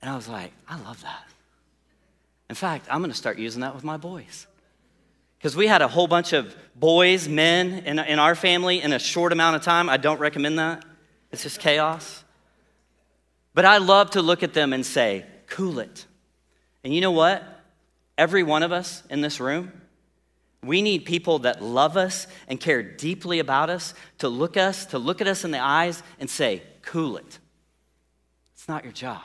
And 0.00 0.10
I 0.10 0.16
was 0.16 0.28
like, 0.28 0.52
I 0.66 0.80
love 0.80 1.02
that. 1.02 1.24
In 2.48 2.56
fact, 2.56 2.86
I'm 2.90 3.00
going 3.00 3.10
to 3.10 3.16
start 3.16 3.38
using 3.38 3.60
that 3.60 3.74
with 3.74 3.84
my 3.84 3.98
boys 3.98 4.46
because 5.44 5.56
we 5.58 5.66
had 5.66 5.82
a 5.82 5.88
whole 5.88 6.06
bunch 6.06 6.32
of 6.32 6.56
boys, 6.74 7.28
men 7.28 7.80
in, 7.80 7.98
in 7.98 8.18
our 8.18 8.34
family 8.34 8.80
in 8.80 8.94
a 8.94 8.98
short 8.98 9.30
amount 9.30 9.54
of 9.54 9.60
time. 9.60 9.90
I 9.90 9.98
don't 9.98 10.18
recommend 10.18 10.58
that. 10.58 10.82
It's 11.30 11.42
just 11.42 11.60
chaos. 11.60 12.24
But 13.52 13.66
I 13.66 13.76
love 13.76 14.12
to 14.12 14.22
look 14.22 14.42
at 14.42 14.54
them 14.54 14.72
and 14.72 14.86
say, 14.86 15.26
cool 15.48 15.80
it. 15.80 16.06
And 16.82 16.94
you 16.94 17.02
know 17.02 17.10
what? 17.10 17.44
Every 18.16 18.42
one 18.42 18.62
of 18.62 18.72
us 18.72 19.02
in 19.10 19.20
this 19.20 19.38
room, 19.38 19.70
we 20.62 20.80
need 20.80 21.04
people 21.04 21.40
that 21.40 21.62
love 21.62 21.98
us 21.98 22.26
and 22.48 22.58
care 22.58 22.82
deeply 22.82 23.38
about 23.38 23.68
us 23.68 23.92
to 24.20 24.30
look 24.30 24.56
us, 24.56 24.86
to 24.86 24.98
look 24.98 25.20
at 25.20 25.26
us 25.26 25.44
in 25.44 25.50
the 25.50 25.62
eyes 25.62 26.02
and 26.18 26.30
say, 26.30 26.62
cool 26.80 27.18
it. 27.18 27.38
It's 28.54 28.66
not 28.66 28.82
your 28.82 28.94
job. 28.94 29.20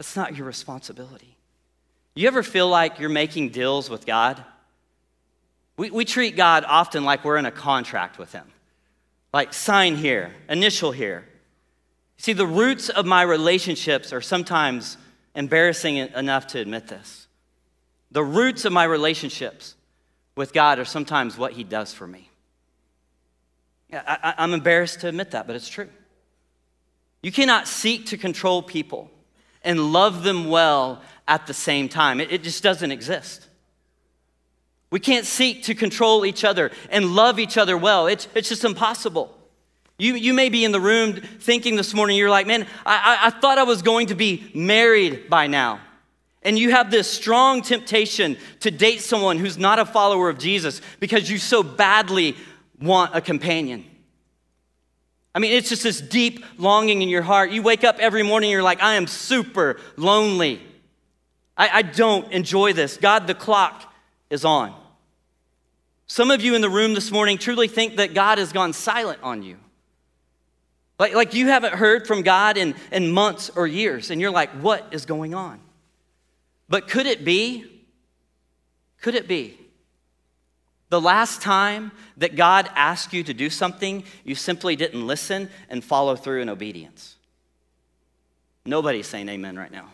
It's 0.00 0.16
not 0.16 0.34
your 0.34 0.46
responsibility. 0.46 1.36
You 2.14 2.26
ever 2.26 2.42
feel 2.42 2.70
like 2.70 2.98
you're 2.98 3.10
making 3.10 3.50
deals 3.50 3.90
with 3.90 4.06
God? 4.06 4.42
We, 5.78 5.90
we 5.90 6.04
treat 6.04 6.36
God 6.36 6.64
often 6.66 7.04
like 7.04 7.24
we're 7.24 7.38
in 7.38 7.46
a 7.46 7.50
contract 7.50 8.18
with 8.18 8.32
Him. 8.32 8.44
Like, 9.32 9.54
sign 9.54 9.96
here, 9.96 10.34
initial 10.48 10.92
here. 10.92 11.24
See, 12.18 12.32
the 12.32 12.46
roots 12.46 12.88
of 12.88 13.06
my 13.06 13.22
relationships 13.22 14.12
are 14.12 14.20
sometimes 14.20 14.98
embarrassing 15.34 15.96
enough 15.96 16.48
to 16.48 16.58
admit 16.58 16.88
this. 16.88 17.28
The 18.10 18.24
roots 18.24 18.64
of 18.64 18.72
my 18.72 18.84
relationships 18.84 19.76
with 20.34 20.52
God 20.52 20.80
are 20.80 20.84
sometimes 20.84 21.38
what 21.38 21.52
He 21.52 21.62
does 21.62 21.94
for 21.94 22.06
me. 22.06 22.28
I, 23.92 24.34
am 24.38 24.52
embarrassed 24.52 25.00
to 25.00 25.08
admit 25.08 25.30
that, 25.30 25.46
but 25.46 25.54
it's 25.54 25.68
true. 25.68 25.88
You 27.22 27.30
cannot 27.30 27.68
seek 27.68 28.06
to 28.06 28.16
control 28.16 28.62
people 28.62 29.10
and 29.62 29.92
love 29.92 30.24
them 30.24 30.48
well 30.48 31.02
at 31.28 31.46
the 31.46 31.54
same 31.54 31.88
time, 31.88 32.20
it, 32.20 32.32
it 32.32 32.42
just 32.42 32.62
doesn't 32.62 32.90
exist. 32.90 33.47
We 34.90 35.00
can't 35.00 35.26
seek 35.26 35.64
to 35.64 35.74
control 35.74 36.24
each 36.24 36.44
other 36.44 36.70
and 36.90 37.14
love 37.14 37.38
each 37.38 37.58
other 37.58 37.76
well. 37.76 38.06
It's, 38.06 38.26
it's 38.34 38.48
just 38.48 38.64
impossible. 38.64 39.36
You, 39.98 40.14
you 40.14 40.32
may 40.32 40.48
be 40.48 40.64
in 40.64 40.72
the 40.72 40.80
room 40.80 41.14
thinking 41.40 41.76
this 41.76 41.92
morning, 41.92 42.16
you're 42.16 42.30
like, 42.30 42.46
man, 42.46 42.66
I, 42.86 43.18
I, 43.22 43.26
I 43.26 43.30
thought 43.30 43.58
I 43.58 43.64
was 43.64 43.82
going 43.82 44.06
to 44.08 44.14
be 44.14 44.50
married 44.54 45.28
by 45.28 45.46
now. 45.46 45.80
And 46.42 46.58
you 46.58 46.70
have 46.70 46.90
this 46.90 47.10
strong 47.10 47.62
temptation 47.62 48.38
to 48.60 48.70
date 48.70 49.02
someone 49.02 49.38
who's 49.38 49.58
not 49.58 49.78
a 49.78 49.84
follower 49.84 50.28
of 50.30 50.38
Jesus 50.38 50.80
because 51.00 51.28
you 51.28 51.36
so 51.36 51.62
badly 51.62 52.36
want 52.80 53.14
a 53.14 53.20
companion. 53.20 53.84
I 55.34 55.40
mean, 55.40 55.52
it's 55.52 55.68
just 55.68 55.82
this 55.82 56.00
deep 56.00 56.44
longing 56.56 57.02
in 57.02 57.08
your 57.08 57.22
heart. 57.22 57.50
You 57.50 57.62
wake 57.62 57.84
up 57.84 57.98
every 57.98 58.22
morning, 58.22 58.50
you're 58.50 58.62
like, 58.62 58.82
I 58.82 58.94
am 58.94 59.06
super 59.06 59.78
lonely. 59.96 60.62
I, 61.56 61.68
I 61.68 61.82
don't 61.82 62.32
enjoy 62.32 62.72
this. 62.72 62.96
God, 62.96 63.26
the 63.26 63.34
clock 63.34 63.87
is 64.30 64.44
on. 64.44 64.74
Some 66.06 66.30
of 66.30 66.42
you 66.42 66.54
in 66.54 66.62
the 66.62 66.70
room 66.70 66.94
this 66.94 67.10
morning 67.10 67.38
truly 67.38 67.68
think 67.68 67.96
that 67.96 68.14
God 68.14 68.38
has 68.38 68.52
gone 68.52 68.72
silent 68.72 69.20
on 69.22 69.42
you. 69.42 69.58
Like, 70.98 71.14
like 71.14 71.34
you 71.34 71.48
haven't 71.48 71.74
heard 71.74 72.06
from 72.06 72.22
God 72.22 72.56
in, 72.56 72.74
in 72.90 73.10
months 73.12 73.50
or 73.54 73.66
years, 73.66 74.10
and 74.10 74.20
you're 74.20 74.30
like, 74.30 74.50
what 74.62 74.86
is 74.90 75.06
going 75.06 75.34
on? 75.34 75.60
But 76.68 76.88
could 76.88 77.06
it 77.06 77.24
be? 77.24 77.64
Could 79.00 79.14
it 79.14 79.28
be? 79.28 79.58
The 80.90 81.00
last 81.00 81.42
time 81.42 81.92
that 82.16 82.34
God 82.34 82.68
asked 82.74 83.12
you 83.12 83.22
to 83.24 83.34
do 83.34 83.50
something, 83.50 84.04
you 84.24 84.34
simply 84.34 84.74
didn't 84.74 85.06
listen 85.06 85.50
and 85.68 85.84
follow 85.84 86.16
through 86.16 86.40
in 86.40 86.48
obedience. 86.48 87.16
Nobody's 88.64 89.06
saying 89.06 89.28
amen 89.28 89.56
right 89.56 89.70
now. 89.70 89.90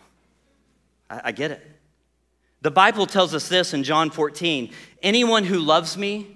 I, 1.09 1.21
I 1.25 1.31
get 1.33 1.51
it. 1.51 1.74
The 2.65 2.71
Bible 2.71 3.05
tells 3.05 3.35
us 3.35 3.47
this 3.47 3.75
in 3.75 3.83
John 3.83 4.09
14 4.09 4.71
anyone 5.03 5.43
who 5.43 5.59
loves 5.59 5.95
me 5.95 6.35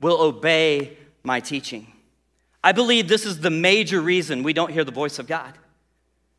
will 0.00 0.22
obey 0.22 0.96
my 1.22 1.38
teaching. 1.38 1.92
I 2.64 2.72
believe 2.72 3.08
this 3.08 3.26
is 3.26 3.40
the 3.40 3.50
major 3.50 4.00
reason 4.00 4.42
we 4.42 4.54
don't 4.54 4.72
hear 4.72 4.84
the 4.84 4.90
voice 4.90 5.18
of 5.18 5.26
God. 5.26 5.52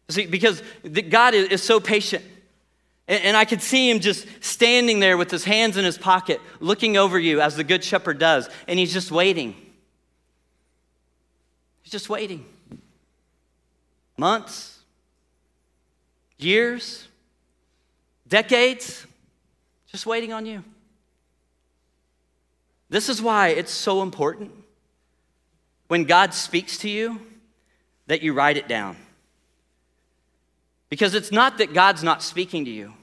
See, 0.10 0.25
because 0.25 0.63
God 1.10 1.36
is 1.36 1.62
so 1.62 1.79
patient. 1.79 2.25
And 3.08 3.38
I 3.38 3.46
could 3.46 3.62
see 3.62 3.91
him 3.91 4.00
just 4.00 4.25
standing 4.44 5.00
there 5.01 5.17
with 5.17 5.29
his 5.29 5.44
hands 5.44 5.77
in 5.77 5.86
his 5.86 6.00
pocket, 6.00 6.41
looking 6.60 6.98
over 6.98 7.20
you 7.20 7.39
as 7.39 7.56
the 7.56 7.63
good 7.63 7.84
shepherd 7.84 8.17
does, 8.17 8.50
and 8.67 8.79
he's 8.79 8.91
just 8.91 9.12
waiting. 9.12 9.53
He's 11.84 11.91
just 11.91 12.10
waiting. 12.10 12.44
Months, 14.17 14.79
years, 16.39 17.08
decades, 18.27 19.06
just 19.91 20.06
waiting 20.06 20.34
on 20.34 20.46
you. 20.46 20.63
This 22.89 23.10
is 23.10 23.22
why 23.22 23.50
it's 23.50 23.72
so 23.72 24.01
important 24.01 24.51
when 25.88 26.03
God 26.03 26.34
speaks 26.34 26.77
to 26.79 26.89
you 26.89 27.20
that 28.08 28.22
you 28.22 28.34
write 28.34 28.58
it 28.58 28.67
down. 28.67 28.98
Because 30.89 31.13
it's 31.13 31.32
not 31.32 31.58
that 31.58 31.74
God's 31.74 32.03
not 32.03 32.24
speaking 32.24 32.65
to 32.65 32.72
you, 32.72 32.94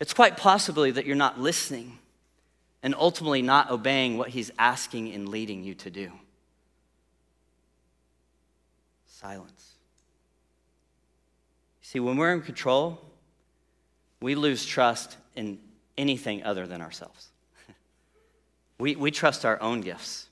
it's 0.00 0.14
quite 0.14 0.36
possibly 0.36 0.90
that 0.90 1.06
you're 1.06 1.14
not 1.14 1.38
listening 1.38 1.98
and 2.82 2.94
ultimately 2.94 3.42
not 3.42 3.70
obeying 3.70 4.16
what 4.16 4.30
He's 4.30 4.50
asking 4.58 5.12
and 5.12 5.28
leading 5.28 5.62
you 5.62 5.74
to 5.74 5.90
do. 5.90 6.10
Silence. 9.06 9.74
See, 11.82 12.00
when 12.00 12.16
we're 12.16 12.32
in 12.32 12.40
control, 12.40 13.00
we 14.20 14.34
lose 14.34 14.66
trust 14.66 15.16
in 15.36 15.58
anything 15.96 16.42
other 16.44 16.66
than 16.66 16.80
ourselves. 16.80 17.28
we, 18.78 18.96
we 18.96 19.10
trust 19.10 19.44
our 19.44 19.60
own 19.62 19.80
gifts, 19.80 20.28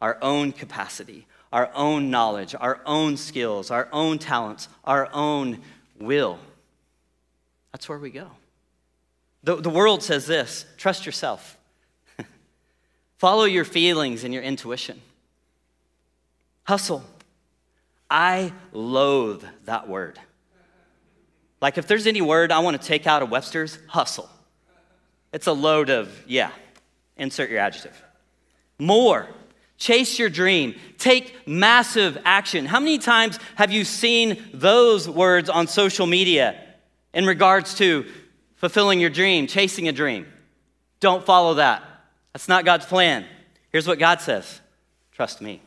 our 0.00 0.18
own 0.20 0.52
capacity, 0.52 1.26
our 1.52 1.70
own 1.74 2.10
knowledge, 2.10 2.54
our 2.58 2.80
own 2.84 3.16
skills, 3.16 3.70
our 3.70 3.88
own 3.92 4.18
talents, 4.18 4.68
our 4.84 5.08
own 5.12 5.60
will. 5.98 6.38
That's 7.72 7.88
where 7.88 7.98
we 7.98 8.10
go. 8.10 8.30
The, 9.42 9.56
the 9.56 9.70
world 9.70 10.02
says 10.02 10.26
this 10.26 10.66
trust 10.76 11.06
yourself, 11.06 11.56
follow 13.18 13.44
your 13.44 13.64
feelings 13.64 14.24
and 14.24 14.34
your 14.34 14.42
intuition, 14.42 15.00
hustle. 16.64 17.04
I 18.08 18.52
loathe 18.72 19.44
that 19.64 19.88
word. 19.88 20.18
Like, 21.60 21.78
if 21.78 21.86
there's 21.86 22.06
any 22.06 22.20
word 22.20 22.52
I 22.52 22.58
want 22.58 22.80
to 22.80 22.86
take 22.86 23.06
out 23.06 23.22
of 23.22 23.30
Webster's, 23.30 23.78
hustle. 23.88 24.28
It's 25.32 25.46
a 25.46 25.52
load 25.52 25.90
of, 25.90 26.10
yeah, 26.26 26.50
insert 27.16 27.50
your 27.50 27.60
adjective. 27.60 28.02
More. 28.78 29.28
Chase 29.78 30.18
your 30.18 30.30
dream. 30.30 30.74
Take 30.98 31.46
massive 31.46 32.18
action. 32.24 32.64
How 32.64 32.80
many 32.80 32.98
times 32.98 33.38
have 33.56 33.70
you 33.70 33.84
seen 33.84 34.42
those 34.54 35.08
words 35.08 35.50
on 35.50 35.66
social 35.66 36.06
media 36.06 36.62
in 37.12 37.26
regards 37.26 37.74
to 37.76 38.06
fulfilling 38.56 39.00
your 39.00 39.10
dream, 39.10 39.46
chasing 39.46 39.88
a 39.88 39.92
dream? 39.92 40.26
Don't 41.00 41.24
follow 41.24 41.54
that. 41.54 41.82
That's 42.32 42.48
not 42.48 42.64
God's 42.64 42.86
plan. 42.86 43.26
Here's 43.70 43.86
what 43.86 43.98
God 43.98 44.20
says 44.20 44.60
Trust 45.12 45.42
me. 45.42 45.60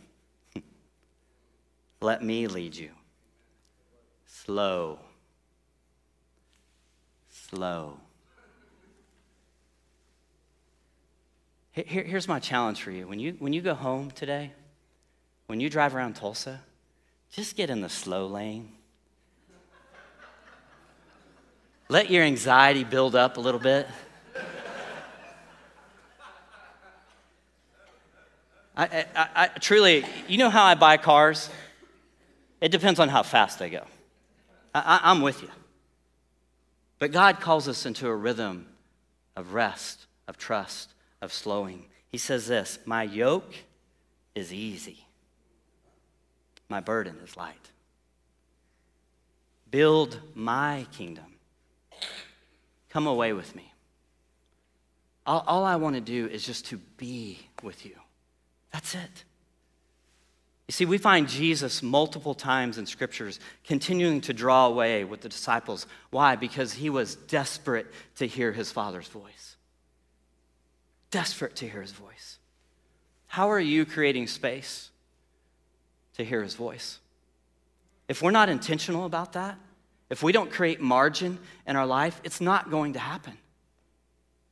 Let 2.01 2.23
me 2.23 2.47
lead 2.47 2.75
you. 2.75 2.89
Slow 4.25 4.99
slow. 7.49 7.97
Here, 11.71 12.03
here's 12.03 12.27
my 12.27 12.39
challenge 12.39 12.81
for 12.81 12.91
you. 12.91 13.07
When, 13.07 13.19
you. 13.19 13.35
when 13.39 13.53
you 13.53 13.61
go 13.61 13.73
home 13.73 14.11
today, 14.11 14.51
when 15.47 15.59
you 15.59 15.69
drive 15.69 15.95
around 15.95 16.15
Tulsa, 16.15 16.61
just 17.31 17.55
get 17.55 17.71
in 17.71 17.81
the 17.81 17.89
slow 17.89 18.27
lane. 18.27 18.71
Let 21.87 22.11
your 22.11 22.23
anxiety 22.23 22.83
build 22.83 23.15
up 23.15 23.37
a 23.37 23.39
little 23.39 23.59
bit. 23.59 23.87
I, 28.77 29.05
I, 29.15 29.27
I, 29.35 29.47
truly, 29.59 30.05
you 30.27 30.37
know 30.37 30.51
how 30.51 30.63
I 30.63 30.75
buy 30.75 30.97
cars? 30.97 31.49
It 32.61 32.69
depends 32.69 32.99
on 32.99 33.09
how 33.09 33.23
fast 33.23 33.57
they 33.57 33.69
go. 33.69 33.85
I, 34.73 34.99
I'm 35.03 35.21
with 35.21 35.41
you. 35.41 35.49
But 36.99 37.13
God 37.13 37.39
calls 37.39 37.67
us 37.67 37.85
into 37.85 38.07
a 38.07 38.15
rhythm 38.15 38.67
of 39.35 39.53
rest, 39.53 40.05
of 40.27 40.37
trust, 40.37 40.93
of 41.21 41.31
slowing. 41.31 41.85
He 42.09 42.17
says 42.17 42.47
this 42.47 42.77
My 42.85 43.03
yoke 43.03 43.55
is 44.35 44.53
easy, 44.53 45.05
my 46.67 46.81
burden 46.81 47.17
is 47.23 47.37
light. 47.37 47.71
Build 49.71 50.19
my 50.35 50.87
kingdom. 50.91 51.25
Come 52.89 53.05
away 53.05 53.33
with 53.33 53.55
me. 53.55 53.71
All, 55.27 55.43
all 55.45 55.63
I 55.63 55.75
want 55.75 55.93
to 55.93 56.01
do 56.01 56.25
is 56.25 56.43
just 56.43 56.65
to 56.67 56.77
be 56.97 57.39
with 57.61 57.85
you. 57.85 57.95
That's 58.71 58.95
it. 58.95 59.23
You 60.69 60.71
see, 60.73 60.85
we 60.85 60.99
find 60.99 61.27
Jesus 61.27 61.81
multiple 61.81 62.35
times 62.35 62.77
in 62.77 62.85
scriptures 62.85 63.39
continuing 63.65 64.21
to 64.21 64.33
draw 64.33 64.67
away 64.67 65.03
with 65.03 65.21
the 65.21 65.27
disciples. 65.27 65.87
Why? 66.11 66.35
Because 66.35 66.73
he 66.73 66.91
was 66.91 67.15
desperate 67.15 67.87
to 68.17 68.27
hear 68.27 68.51
his 68.51 68.71
Father's 68.71 69.07
voice. 69.07 69.55
Desperate 71.09 71.55
to 71.55 71.67
hear 71.67 71.81
his 71.81 71.91
voice. 71.91 72.37
How 73.25 73.49
are 73.49 73.59
you 73.59 73.83
creating 73.83 74.27
space 74.27 74.91
to 76.17 76.23
hear 76.23 76.43
his 76.43 76.53
voice? 76.53 76.99
If 78.07 78.21
we're 78.21 78.29
not 78.29 78.47
intentional 78.47 79.05
about 79.05 79.33
that, 79.33 79.57
if 80.11 80.21
we 80.21 80.31
don't 80.31 80.51
create 80.51 80.79
margin 80.79 81.39
in 81.65 81.77
our 81.77 81.87
life, 81.87 82.21
it's 82.23 82.41
not 82.41 82.69
going 82.69 82.93
to 82.93 82.99
happen. 82.99 83.39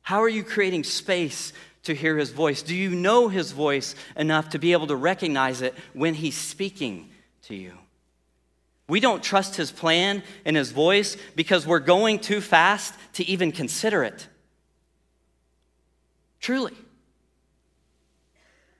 How 0.02 0.24
are 0.24 0.28
you 0.28 0.42
creating 0.42 0.82
space 0.82 1.52
to 1.88 1.94
hear 1.94 2.16
his 2.16 2.30
voice? 2.30 2.62
Do 2.62 2.74
you 2.74 2.90
know 2.90 3.28
his 3.28 3.52
voice 3.52 3.94
enough 4.14 4.50
to 4.50 4.58
be 4.58 4.72
able 4.72 4.86
to 4.86 4.96
recognize 4.96 5.62
it 5.62 5.74
when 5.94 6.14
he's 6.14 6.36
speaking 6.36 7.10
to 7.44 7.54
you? 7.54 7.72
We 8.86 9.00
don't 9.00 9.22
trust 9.22 9.56
his 9.56 9.70
plan 9.70 10.22
and 10.44 10.56
his 10.56 10.70
voice 10.70 11.16
because 11.34 11.66
we're 11.66 11.78
going 11.78 12.18
too 12.18 12.40
fast 12.40 12.94
to 13.14 13.24
even 13.24 13.52
consider 13.52 14.04
it. 14.04 14.28
Truly. 16.40 16.74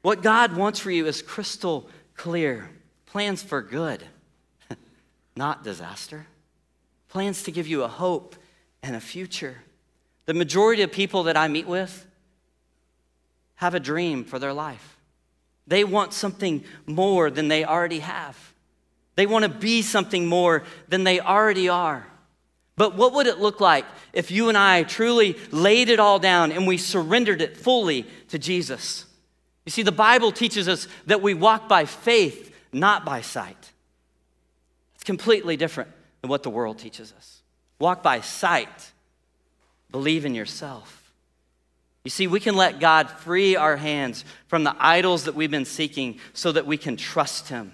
What 0.02 0.22
God 0.22 0.56
wants 0.56 0.78
for 0.78 0.90
you 0.90 1.06
is 1.06 1.22
crystal 1.22 1.88
clear 2.14 2.70
plans 3.06 3.42
for 3.42 3.62
good, 3.62 4.02
not 5.36 5.64
disaster, 5.64 6.26
plans 7.08 7.42
to 7.44 7.50
give 7.50 7.66
you 7.66 7.84
a 7.84 7.88
hope 7.88 8.36
and 8.82 8.94
a 8.94 9.00
future. 9.00 9.62
The 10.26 10.34
majority 10.34 10.82
of 10.82 10.92
people 10.92 11.22
that 11.24 11.38
I 11.38 11.48
meet 11.48 11.66
with 11.66 12.06
have 13.58 13.74
a 13.74 13.80
dream 13.80 14.24
for 14.24 14.38
their 14.38 14.52
life. 14.52 14.96
They 15.66 15.84
want 15.84 16.12
something 16.14 16.64
more 16.86 17.30
than 17.30 17.48
they 17.48 17.64
already 17.64 17.98
have. 17.98 18.36
They 19.16 19.26
want 19.26 19.42
to 19.42 19.48
be 19.48 19.82
something 19.82 20.26
more 20.26 20.62
than 20.88 21.02
they 21.02 21.18
already 21.20 21.68
are. 21.68 22.06
But 22.76 22.94
what 22.94 23.14
would 23.14 23.26
it 23.26 23.38
look 23.38 23.60
like 23.60 23.84
if 24.12 24.30
you 24.30 24.48
and 24.48 24.56
I 24.56 24.84
truly 24.84 25.36
laid 25.50 25.88
it 25.88 25.98
all 25.98 26.20
down 26.20 26.52
and 26.52 26.68
we 26.68 26.78
surrendered 26.78 27.42
it 27.42 27.56
fully 27.56 28.06
to 28.28 28.38
Jesus? 28.38 29.04
You 29.66 29.72
see, 29.72 29.82
the 29.82 29.90
Bible 29.90 30.30
teaches 30.30 30.68
us 30.68 30.86
that 31.06 31.20
we 31.20 31.34
walk 31.34 31.68
by 31.68 31.84
faith, 31.84 32.54
not 32.72 33.04
by 33.04 33.22
sight. 33.22 33.72
It's 34.94 35.04
completely 35.04 35.56
different 35.56 35.90
than 36.20 36.30
what 36.30 36.44
the 36.44 36.50
world 36.50 36.78
teaches 36.78 37.12
us. 37.12 37.42
Walk 37.80 38.04
by 38.04 38.20
sight, 38.20 38.92
believe 39.90 40.24
in 40.24 40.36
yourself. 40.36 40.97
You 42.08 42.10
see, 42.10 42.26
we 42.26 42.40
can 42.40 42.56
let 42.56 42.80
God 42.80 43.10
free 43.10 43.54
our 43.54 43.76
hands 43.76 44.24
from 44.46 44.64
the 44.64 44.74
idols 44.78 45.24
that 45.24 45.34
we've 45.34 45.50
been 45.50 45.66
seeking 45.66 46.20
so 46.32 46.50
that 46.52 46.66
we 46.66 46.78
can 46.78 46.96
trust 46.96 47.50
Him. 47.50 47.70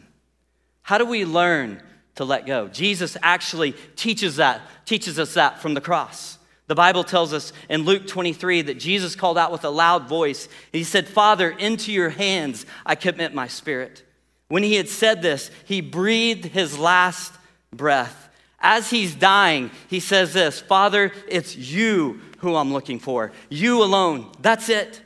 How 0.82 0.98
do 0.98 1.04
we 1.04 1.24
learn 1.24 1.80
to 2.16 2.24
let 2.24 2.44
go? 2.44 2.66
Jesus 2.66 3.16
actually 3.22 3.76
teaches 3.94 4.34
that, 4.34 4.62
teaches 4.86 5.20
us 5.20 5.34
that 5.34 5.62
from 5.62 5.74
the 5.74 5.80
cross. 5.80 6.36
The 6.66 6.74
Bible 6.74 7.04
tells 7.04 7.32
us 7.32 7.52
in 7.68 7.84
Luke 7.84 8.08
23 8.08 8.62
that 8.62 8.80
Jesus 8.80 9.14
called 9.14 9.38
out 9.38 9.52
with 9.52 9.64
a 9.64 9.70
loud 9.70 10.08
voice. 10.08 10.48
He 10.72 10.82
said, 10.82 11.06
Father, 11.06 11.50
into 11.50 11.92
your 11.92 12.10
hands 12.10 12.66
I 12.84 12.96
commit 12.96 13.34
my 13.34 13.46
spirit. 13.46 14.02
When 14.48 14.64
he 14.64 14.74
had 14.74 14.88
said 14.88 15.22
this, 15.22 15.48
he 15.64 15.80
breathed 15.80 16.46
his 16.46 16.76
last 16.76 17.32
breath. 17.70 18.30
As 18.58 18.90
he's 18.90 19.14
dying, 19.14 19.70
he 19.88 20.00
says 20.00 20.32
this 20.32 20.60
Father, 20.60 21.12
it's 21.28 21.54
you 21.54 22.20
who 22.44 22.54
I'm 22.54 22.72
looking 22.72 23.00
for. 23.00 23.32
You 23.48 23.82
alone. 23.82 24.30
That's 24.40 24.68
it. 24.68 25.00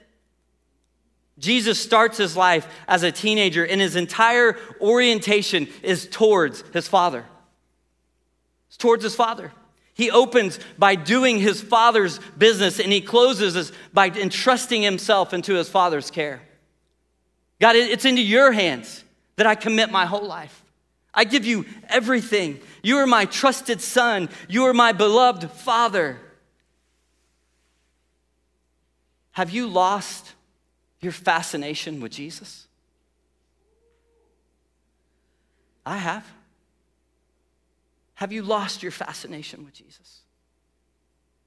Jesus 1.39 1.81
starts 1.81 2.19
his 2.19 2.37
life 2.37 2.67
as 2.87 3.03
a 3.03 3.13
teenager, 3.13 3.65
and 3.65 3.81
his 3.81 3.97
entire 3.97 4.57
orientation 4.81 5.69
is 5.83 6.07
towards 6.07 6.63
his 6.73 6.89
father. 6.89 7.25
It's 8.69 8.77
towards 8.77 9.05
his 9.05 9.15
father. 9.15 9.53
He 9.95 10.11
opens 10.11 10.59
by 10.79 10.97
doing 10.97 11.39
his 11.39 11.61
father's 11.61 12.19
business, 12.37 12.79
and 12.79 12.93
he 12.93 13.01
closes 13.01 13.73
by 13.93 14.09
entrusting 14.09 14.83
himself 14.83 15.33
into 15.33 15.55
his 15.55 15.69
father's 15.69 16.11
care. 16.11 16.43
God, 17.61 17.77
it's 17.77 18.05
into 18.05 18.23
your 18.23 18.53
hands 18.53 19.05
that 19.37 19.47
I 19.47 19.55
commit 19.55 19.91
my 19.91 20.07
whole 20.07 20.27
life. 20.27 20.65
I 21.15 21.25
give 21.25 21.45
you 21.45 21.65
everything. 21.89 22.61
You 22.83 22.99
are 22.99 23.07
my 23.07 23.25
trusted 23.25 23.81
son. 23.81 24.29
You 24.49 24.67
are 24.67 24.75
my 24.75 24.93
beloved 24.93 25.51
father. 25.51 26.19
Have 29.39 29.51
you 29.51 29.69
lost 29.69 30.35
your 31.01 31.13
fascination 31.13 32.01
with 32.01 32.11
Jesus? 32.11 32.67
I 35.87 35.99
have. 35.99 36.27
Have 38.15 38.33
you 38.33 38.43
lost 38.43 38.83
your 38.83 38.91
fascination 38.91 39.65
with 39.65 39.75
Jesus? 39.75 40.23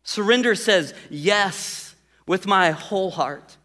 Surrender 0.06 0.56
says, 0.56 0.94
Yes, 1.10 1.94
with 2.26 2.48
my 2.48 2.72
whole 2.72 3.12
heart, 3.12 3.58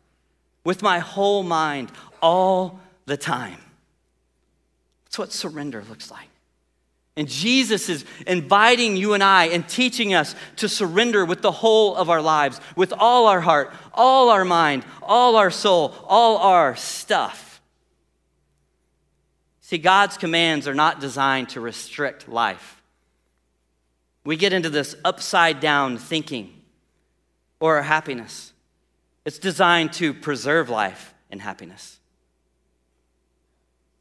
with 0.64 0.82
my 0.82 0.98
whole 0.98 1.44
mind, 1.44 1.92
all 2.20 2.80
the 3.04 3.16
time. 3.16 3.58
That's 5.04 5.20
what 5.20 5.32
surrender 5.32 5.84
looks 5.88 6.10
like. 6.10 6.30
And 7.16 7.28
Jesus 7.28 7.88
is 7.88 8.04
inviting 8.26 8.96
you 8.96 9.14
and 9.14 9.22
I 9.24 9.46
and 9.46 9.66
teaching 9.66 10.12
us 10.12 10.34
to 10.56 10.68
surrender 10.68 11.24
with 11.24 11.40
the 11.40 11.50
whole 11.50 11.96
of 11.96 12.10
our 12.10 12.20
lives, 12.20 12.60
with 12.76 12.92
all 12.92 13.26
our 13.26 13.40
heart, 13.40 13.72
all 13.94 14.28
our 14.28 14.44
mind, 14.44 14.84
all 15.02 15.36
our 15.36 15.50
soul, 15.50 15.94
all 16.06 16.36
our 16.36 16.76
stuff. 16.76 17.62
See, 19.62 19.78
God's 19.78 20.18
commands 20.18 20.68
are 20.68 20.74
not 20.74 21.00
designed 21.00 21.48
to 21.50 21.60
restrict 21.60 22.28
life. 22.28 22.82
We 24.24 24.36
get 24.36 24.52
into 24.52 24.68
this 24.70 24.94
upside 25.04 25.60
down 25.60 25.96
thinking 25.96 26.52
or 27.60 27.76
our 27.76 27.82
happiness. 27.82 28.52
It's 29.24 29.38
designed 29.38 29.92
to 29.94 30.12
preserve 30.12 30.68
life 30.68 31.14
and 31.30 31.40
happiness. 31.40 31.98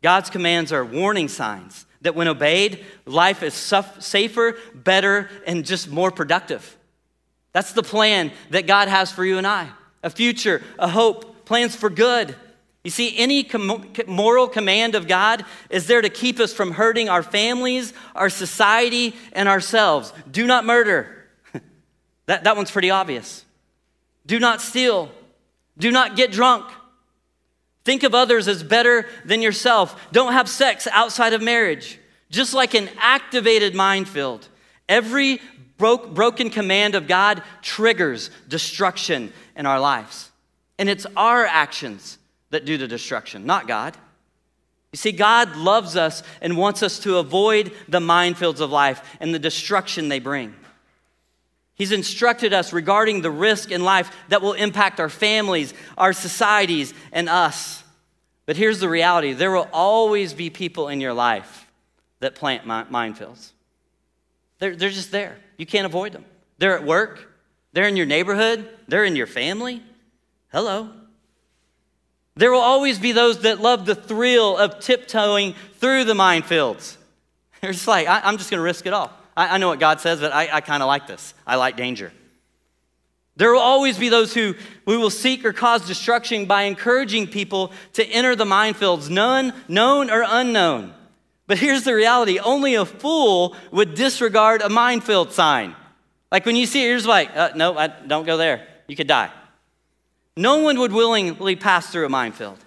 God's 0.04 0.30
commands 0.30 0.72
are 0.72 0.84
warning 0.84 1.30
signs 1.30 1.85
that 2.06 2.16
when 2.16 2.28
obeyed, 2.28 2.84
life 3.06 3.44
is 3.44 3.54
safer, 4.00 4.58
better, 4.74 5.30
and 5.46 5.66
just 5.66 5.90
more 5.90 6.12
productive. 6.12 6.78
That's 7.52 7.74
the 7.74 7.84
plan 7.84 8.32
that 8.50 8.68
God 8.68 8.88
has 8.88 9.12
for 9.12 9.24
you 9.24 9.38
and 9.38 9.46
I 9.46 9.70
a 10.04 10.10
future, 10.10 10.62
a 10.78 10.88
hope, 10.88 11.46
plans 11.46 11.76
for 11.76 11.90
good. 11.90 12.36
You 12.84 12.92
see, 12.92 13.18
any 13.18 13.44
com- 13.44 13.92
moral 14.06 14.48
command 14.48 14.94
of 14.94 15.08
God 15.08 15.44
is 15.72 15.88
there 15.88 16.02
to 16.02 16.10
keep 16.10 16.40
us 16.40 16.54
from 16.54 16.72
hurting 16.72 17.10
our 17.10 17.24
families, 17.24 17.92
our 18.14 18.30
society, 18.30 19.16
and 19.34 19.50
ourselves. 19.50 20.14
Do 20.30 20.46
not 20.46 20.64
murder. 20.64 21.26
that, 22.28 22.44
that 22.44 22.56
one's 22.56 22.70
pretty 22.70 22.92
obvious. 22.92 23.44
Do 24.28 24.40
not 24.40 24.62
steal. 24.62 25.10
Do 25.80 25.92
not 25.92 26.16
get 26.16 26.32
drunk. 26.32 26.66
Think 27.86 28.02
of 28.02 28.16
others 28.16 28.48
as 28.48 28.64
better 28.64 29.06
than 29.24 29.42
yourself. 29.42 30.12
Don't 30.12 30.34
have 30.34 30.50
sex 30.50 30.88
outside 30.92 31.34
of 31.34 31.42
marriage. 31.42 32.00
Just 32.32 32.54
like 32.54 32.74
an 32.74 32.90
activated 32.98 33.76
minefield, 33.76 34.48
every 34.90 35.40
broke, 35.78 36.14
broken 36.14 36.50
command 36.50 36.96
of 36.96 37.08
God 37.08 37.44
triggers 37.62 38.32
destruction 38.48 39.32
in 39.56 39.68
our 39.68 39.80
lives. 39.80 40.32
And 40.80 40.90
it's 40.90 41.06
our 41.16 41.46
actions 41.46 42.18
that 42.50 42.66
do 42.66 42.78
the 42.78 42.88
destruction, 42.88 43.46
not 43.46 43.68
God. 43.68 43.96
You 44.92 44.98
see, 44.98 45.12
God 45.12 45.56
loves 45.56 45.96
us 45.96 46.24
and 46.42 46.58
wants 46.58 46.82
us 46.82 47.00
to 47.00 47.18
avoid 47.18 47.72
the 47.88 48.00
minefields 48.00 48.62
of 48.62 48.72
life 48.72 49.18
and 49.20 49.34
the 49.34 49.40
destruction 49.40 50.10
they 50.10 50.20
bring. 50.20 50.56
He's 51.76 51.92
instructed 51.92 52.54
us 52.54 52.72
regarding 52.72 53.22
the 53.22 53.30
risk 53.30 53.70
in 53.70 53.84
life 53.84 54.12
that 54.30 54.42
will 54.42 54.54
impact 54.54 55.00
our 55.00 55.10
families, 55.10 55.74
our 55.98 56.14
societies, 56.14 56.94
and 57.12 57.28
us. 57.28 57.84
But 58.46 58.56
here's 58.56 58.80
the 58.80 58.90
reality 58.90 59.34
there 59.34 59.52
will 59.52 59.70
always 59.74 60.34
be 60.34 60.50
people 60.50 60.88
in 60.88 61.02
your 61.02 61.14
life 61.14 61.70
that 62.22 62.36
plant 62.36 62.66
minefields. 62.66 63.52
They're, 64.60 64.76
they're 64.76 64.90
just 64.90 65.12
there. 65.12 65.38
You 65.58 65.66
can't 65.66 65.86
avoid 65.86 66.14
them. 66.14 66.26
They're 66.58 66.78
at 66.78 66.86
work, 66.86 67.30
they're 67.74 67.88
in 67.88 67.98
your 67.98 68.06
neighborhood, 68.06 68.70
they're 68.88 69.04
in 69.04 69.18
your 69.18 69.28
family. 69.28 69.84
Hello. 70.52 70.90
There 72.38 72.52
will 72.52 72.62
always 72.62 73.00
be 73.00 73.12
those 73.12 73.42
that 73.42 73.60
love 73.60 73.86
the 73.86 73.96
thrill 73.96 74.58
of 74.58 74.80
tiptoeing 74.80 75.56
through 75.76 76.04
the 76.04 76.14
minefields. 76.14 76.98
They're 77.62 77.72
just 77.72 77.88
like, 77.88 78.08
I, 78.08 78.28
am 78.28 78.38
just 78.38 78.52
going 78.52 78.60
to 78.60 78.64
risk 78.64 78.86
it 78.86 78.94
all. 78.94 79.10
I, 79.36 79.56
I, 79.56 79.58
know 79.58 79.68
what 79.68 79.80
God 79.80 80.00
says, 80.02 80.20
but 80.20 80.34
I, 80.34 80.50
I 80.52 80.62
kind 80.62 80.82
of 80.82 80.88
like 80.88 81.08
this. 81.08 81.34
I 81.46 81.56
like 81.56 81.78
danger. 81.78 82.12
There 83.38 83.52
will 83.52 83.60
always 83.60 83.98
be 83.98 84.10
those 84.10 84.34
who 84.34 84.56
we 84.86 84.96
will 84.96 85.10
seek 85.10 85.44
or 85.44 85.52
cause 85.52 85.86
destruction 85.86 86.46
by 86.46 86.64
encouraging 86.64 87.28
people 87.28 87.74
to 87.94 88.06
enter 88.06 88.36
the 88.36 88.46
minefields, 88.46 89.10
none 89.10 89.54
known 89.68 90.10
or 90.10 90.24
unknown. 90.26 90.94
But 91.48 91.58
here's 91.58 91.84
the 91.84 91.94
reality 91.94 92.40
only 92.40 92.76
a 92.76 92.86
fool 92.86 93.56
would 93.72 93.94
disregard 93.94 94.62
a 94.62 94.70
minefield 94.70 95.32
sign. 95.34 95.76
Like 96.32 96.46
when 96.46 96.56
you 96.56 96.66
see 96.66 96.84
it, 96.84 96.88
you're 96.88 96.98
just 96.98 97.08
like, 97.08 97.36
uh, 97.36 97.52
no, 97.56 97.78
I, 97.78 97.88
don't 97.88 98.26
go 98.26 98.38
there. 98.38 98.66
You 98.88 98.96
could 98.96 99.08
die. 99.08 99.32
No 100.38 100.60
one 100.60 100.80
would 100.80 100.92
willingly 100.92 101.56
pass 101.56 101.90
through 101.90 102.06
a 102.06 102.10
minefield, 102.10 102.58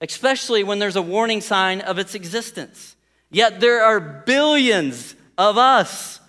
especially 0.00 0.62
when 0.62 0.78
there's 0.78 0.96
a 0.96 1.02
warning 1.02 1.40
sign 1.40 1.80
of 1.80 1.98
its 1.98 2.14
existence. 2.14 2.96
Yet 3.30 3.60
there 3.60 3.84
are 3.84 4.00
billions 4.00 5.14
of 5.40 5.56
us 5.56 6.20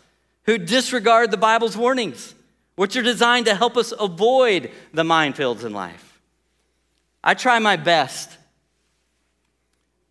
who 0.43 0.57
disregard 0.57 1.31
the 1.31 1.37
Bible's 1.37 1.75
warnings, 1.75 2.33
which 2.75 2.95
are 2.95 3.01
designed 3.01 3.45
to 3.45 3.53
help 3.53 3.75
us 3.75 3.93
avoid 3.99 4.71
the 4.93 5.03
minefields 5.03 5.65
in 5.65 5.73
life. 5.73 6.21
I 7.21 7.33
try 7.33 7.59
my 7.59 7.75
best 7.75 8.37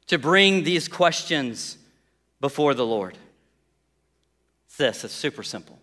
to 0.09 0.19
bring 0.19 0.65
these 0.65 0.87
questions 0.87 1.79
before 2.43 2.75
the 2.75 2.85
Lord. 2.85 3.17
It's 4.67 4.77
this, 4.77 5.03
it's 5.03 5.15
super 5.15 5.43
simple, 5.43 5.81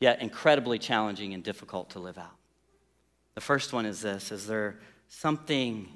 yet 0.00 0.20
incredibly 0.20 0.78
challenging 0.78 1.34
and 1.34 1.42
difficult 1.44 1.90
to 1.90 2.00
live 2.00 2.18
out. 2.18 2.36
The 3.36 3.40
first 3.40 3.72
one 3.72 3.86
is 3.86 4.02
this 4.02 4.32
Is 4.32 4.48
there 4.48 4.80
something 5.08 5.88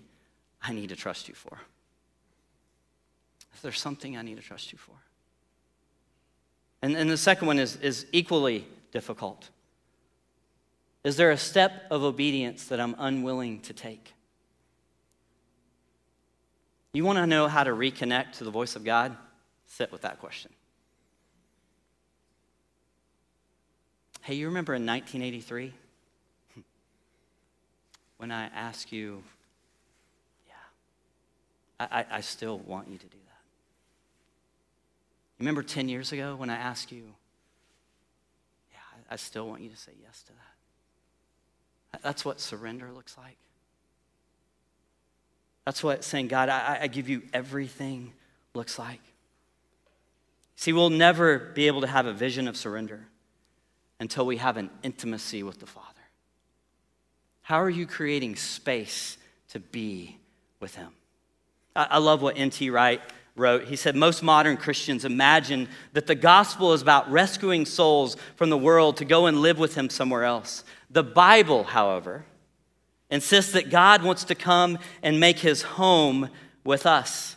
I 0.63 0.73
need 0.73 0.91
to 0.91 0.97
trust 0.97 1.29
you 1.29 1.35
for? 1.35 1.59
Is 3.57 3.61
there 3.61 3.73
something 3.73 4.17
I 4.17 4.23
need 4.23 4.37
to 4.37 4.43
trust 4.43 4.71
you 4.71 4.79
for? 4.79 4.95
And, 6.85 6.97
and 6.97 7.09
the 7.09 7.16
second 7.16 7.47
one 7.47 7.59
is, 7.59 7.77
is 7.77 8.05
equally 8.12 8.66
difficult. 8.92 9.49
Is 11.03 11.16
there 11.16 11.31
a 11.31 11.38
step 11.38 11.87
of 11.90 12.03
obedience 12.03 12.66
that 12.66 12.79
I'm 12.79 12.94
unwilling 12.99 13.61
to 13.61 13.73
take? 13.73 14.12
You 16.92 17.03
want 17.07 17.16
to 17.16 17.27
know 17.27 17.49
how 17.49 17.64
to 17.64 17.70
reconnect 17.70 18.33
to 18.33 18.44
the 18.44 18.51
voice 18.51 18.77
of 18.77 18.85
God? 18.85 19.16
Sit 19.66 19.92
with 19.92 20.03
that 20.03 20.20
question. 20.20 20.51
Hey, 24.20 24.35
you 24.35 24.49
remember 24.49 24.75
in 24.75 24.85
1983 24.85 25.73
when 28.18 28.31
I 28.31 28.49
asked 28.49 28.92
you, 28.92 29.23
yeah, 30.47 31.87
I, 31.90 32.05
I, 32.11 32.20
still 32.20 32.59
want 32.59 32.88
you 32.88 32.99
to 32.99 33.07
do 33.07 33.16
remember 35.38 35.62
10 35.62 35.88
years 35.88 36.12
ago 36.12 36.37
when 36.37 36.51
I 36.51 36.57
asked 36.57 36.92
you, 36.92 37.05
yeah, 38.73 39.03
I, 39.11 39.16
still 39.16 39.49
want 39.49 39.62
you 39.62 39.70
to 39.70 39.77
say 39.77 39.92
yes 40.03 40.23
to 40.25 40.33
that. 40.33 42.03
That's 42.03 42.25
what 42.25 42.40
surrender 42.40 42.90
looks 42.92 43.16
like. 43.16 43.37
That's 45.64 45.83
what 45.83 46.05
saying, 46.05 46.29
God, 46.29 46.49
I, 46.49 46.79
I 46.83 46.87
give 46.88 47.09
you 47.09 47.23
everything 47.33 48.12
looks 48.55 48.79
like. 48.79 49.01
See, 50.57 50.73
we'll 50.73 50.90
never 50.90 51.38
be 51.38 51.66
able 51.66 51.81
to 51.81 51.87
have 51.87 52.07
a 52.07 52.12
vision 52.12 52.47
of 52.49 52.57
surrender 52.57 53.07
until 53.99 54.27
we 54.27 54.37
have 54.37 54.57
an 54.57 54.70
intimacy 54.83 55.42
with 55.42 55.61
the 55.61 55.66
Father. 55.66 55.88
How 57.42 57.61
are 57.61 57.70
you 57.70 57.87
creating 57.87 58.37
space 58.37 59.18
to 59.51 59.61
be 59.61 60.18
with 60.61 60.75
Him? 60.75 60.90
I, 61.75 61.88
I 61.92 61.99
love 61.99 62.23
what 62.23 62.38
N.T. 62.38 62.70
Wright 62.70 63.01
wrote. 63.37 63.64
He 63.64 63.77
said, 63.77 63.97
Most 63.97 64.23
modern 64.23 64.57
Christians 64.57 65.05
imagine 65.05 65.68
that 65.92 66.07
the 66.07 66.14
gospel 66.14 66.73
is 66.73 66.83
about 66.83 67.11
rescuing 67.11 67.66
souls 67.66 68.16
from 68.37 68.51
the 68.51 68.59
world 68.59 68.99
to 68.99 69.05
go 69.05 69.27
and 69.27 69.40
live 69.40 69.59
with 69.59 69.75
Him 69.75 69.90
somewhere 69.90 70.25
else. 70.25 70.64
The 70.90 71.03
Bible, 71.03 71.64
however, 71.64 72.25
insists 73.11 73.53
that 73.53 73.70
God 73.70 74.03
wants 74.03 74.25
to 74.25 74.35
come 74.35 74.79
and 75.03 75.18
make 75.18 75.38
His 75.38 75.62
home 75.62 76.31
with 76.64 76.87
us, 76.87 77.37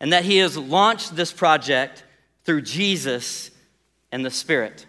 and 0.00 0.12
that 0.12 0.24
He 0.24 0.38
has 0.38 0.56
launched 0.56 1.14
this 1.14 1.32
project 1.32 2.04
through 2.44 2.62
Jesus 2.62 3.50
and 4.10 4.24
the 4.24 4.30
Spirit. 4.30 4.86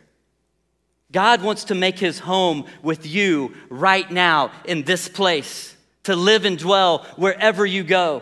God 1.12 1.42
wants 1.42 1.66
to 1.66 1.76
make 1.76 1.98
his 1.98 2.20
home 2.20 2.66
with 2.84 3.06
you 3.06 3.54
right 3.70 4.10
now 4.10 4.52
in 4.66 4.84
this 4.84 5.10
place, 5.10 5.76
to 6.04 6.16
live 6.16 6.46
and 6.46 6.58
dwell 6.58 7.00
wherever 7.16 7.66
you 7.66 7.84
go, 7.84 8.22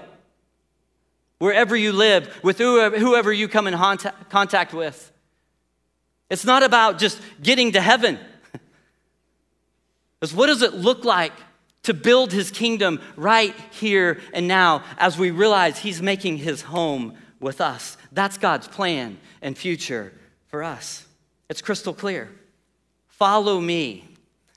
wherever 1.39 1.75
you 1.75 1.91
live, 1.93 2.39
with 2.43 2.57
whoever, 2.57 3.31
you 3.31 3.47
come 3.47 3.67
in 3.67 3.73
contact 4.29 4.73
with. 4.73 5.11
It's 6.29 6.45
not 6.45 6.63
about 6.63 6.99
just 6.99 7.21
getting 7.41 7.73
to 7.73 7.81
heaven. 7.81 8.19
Because 10.19 10.33
what 10.33 10.47
does 10.47 10.63
it 10.63 10.73
look 10.73 11.05
like 11.05 11.33
to 11.83 11.93
build 11.93 12.33
his 12.33 12.49
kingdom 12.49 12.99
right 13.15 13.53
here 13.69 14.19
and 14.33 14.47
now 14.47 14.83
as 14.97 15.15
we 15.15 15.29
realize 15.29 15.77
he's 15.77 16.01
making 16.01 16.37
his 16.37 16.63
home 16.63 17.15
with 17.39 17.61
us? 17.61 17.97
That's 18.11 18.39
God's 18.39 18.67
plan 18.67 19.19
and 19.43 19.55
future 19.55 20.11
for 20.47 20.63
us. 20.63 21.05
It's 21.49 21.61
crystal 21.61 21.93
clear. 21.93 22.31
Follow 23.09 23.61
me, 23.61 24.05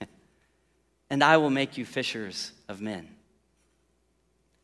and 1.10 1.22
I 1.22 1.36
will 1.36 1.50
make 1.50 1.76
you 1.76 1.84
fishers 1.84 2.52
of 2.66 2.80
men. 2.80 3.06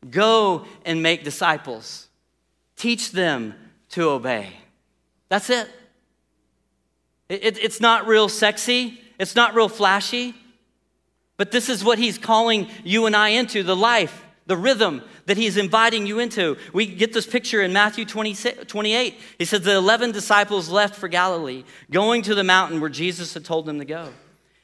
Go 0.09 0.65
and 0.83 1.03
make 1.03 1.23
disciples. 1.23 2.06
Teach 2.77 3.11
them 3.11 3.55
to 3.89 4.09
obey. 4.09 4.53
That's 5.29 5.49
it. 5.49 5.67
it, 7.27 7.43
it 7.43 7.57
it's 7.57 7.81
not 7.81 8.07
real 8.07 8.29
sexy, 8.29 9.01
it's 9.19 9.35
not 9.35 9.55
real 9.55 9.67
flashy, 9.67 10.33
but 11.35 11.51
this 11.51 11.69
is 11.69 11.83
what 11.83 11.99
he's 11.99 12.17
calling 12.17 12.67
you 12.83 13.05
and 13.05 13.15
I 13.15 13.29
into 13.29 13.63
the 13.63 13.75
life, 13.75 14.23
the 14.45 14.57
rhythm 14.57 15.01
that 15.25 15.37
he's 15.37 15.57
inviting 15.57 16.07
you 16.07 16.19
into. 16.19 16.57
We 16.73 16.85
get 16.85 17.13
this 17.13 17.27
picture 17.27 17.61
in 17.61 17.73
Matthew 17.73 18.05
20, 18.05 18.65
28. 18.65 19.19
He 19.37 19.45
says 19.45 19.61
the 19.61 19.75
11 19.75 20.11
disciples 20.11 20.69
left 20.69 20.95
for 20.95 21.07
Galilee, 21.07 21.63
going 21.91 22.21
to 22.23 22.35
the 22.35 22.43
mountain 22.43 22.79
where 22.79 22.89
Jesus 22.89 23.33
had 23.33 23.43
told 23.43 23.65
them 23.65 23.79
to 23.79 23.85
go. 23.85 24.09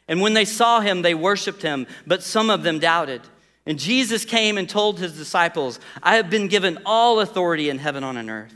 And 0.07 0.21
when 0.21 0.33
they 0.33 0.45
saw 0.45 0.81
him, 0.81 1.01
they 1.01 1.13
worshiped 1.13 1.61
him, 1.61 1.87
but 2.05 2.23
some 2.23 2.49
of 2.49 2.63
them 2.63 2.79
doubted. 2.79 3.21
And 3.65 3.79
Jesus 3.79 4.25
came 4.25 4.57
and 4.57 4.67
told 4.67 4.99
his 4.99 5.17
disciples, 5.17 5.79
I 6.01 6.15
have 6.15 6.29
been 6.29 6.47
given 6.47 6.79
all 6.85 7.19
authority 7.19 7.69
in 7.69 7.79
heaven 7.79 8.03
and 8.03 8.17
on 8.17 8.29
earth. 8.29 8.53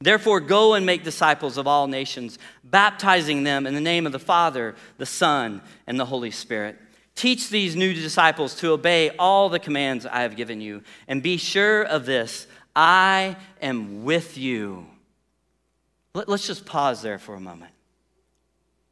Therefore, 0.00 0.40
go 0.40 0.74
and 0.74 0.86
make 0.86 1.04
disciples 1.04 1.56
of 1.56 1.66
all 1.66 1.86
nations, 1.86 2.38
baptizing 2.64 3.44
them 3.44 3.66
in 3.66 3.74
the 3.74 3.80
name 3.80 4.06
of 4.06 4.12
the 4.12 4.18
Father, 4.18 4.74
the 4.96 5.06
Son, 5.06 5.60
and 5.86 5.98
the 5.98 6.04
Holy 6.04 6.30
Spirit 6.30 6.78
Teach 7.18 7.48
these 7.48 7.74
new 7.74 7.94
disciples 7.94 8.54
to 8.60 8.70
obey 8.70 9.10
all 9.18 9.48
the 9.48 9.58
commands 9.58 10.06
I 10.06 10.20
have 10.20 10.36
given 10.36 10.60
you, 10.60 10.84
and 11.08 11.20
be 11.20 11.36
sure 11.36 11.82
of 11.82 12.06
this 12.06 12.46
I 12.76 13.34
am 13.60 14.04
with 14.04 14.38
you. 14.38 14.86
Let's 16.14 16.46
just 16.46 16.64
pause 16.64 17.02
there 17.02 17.18
for 17.18 17.34
a 17.34 17.40
moment. 17.40 17.72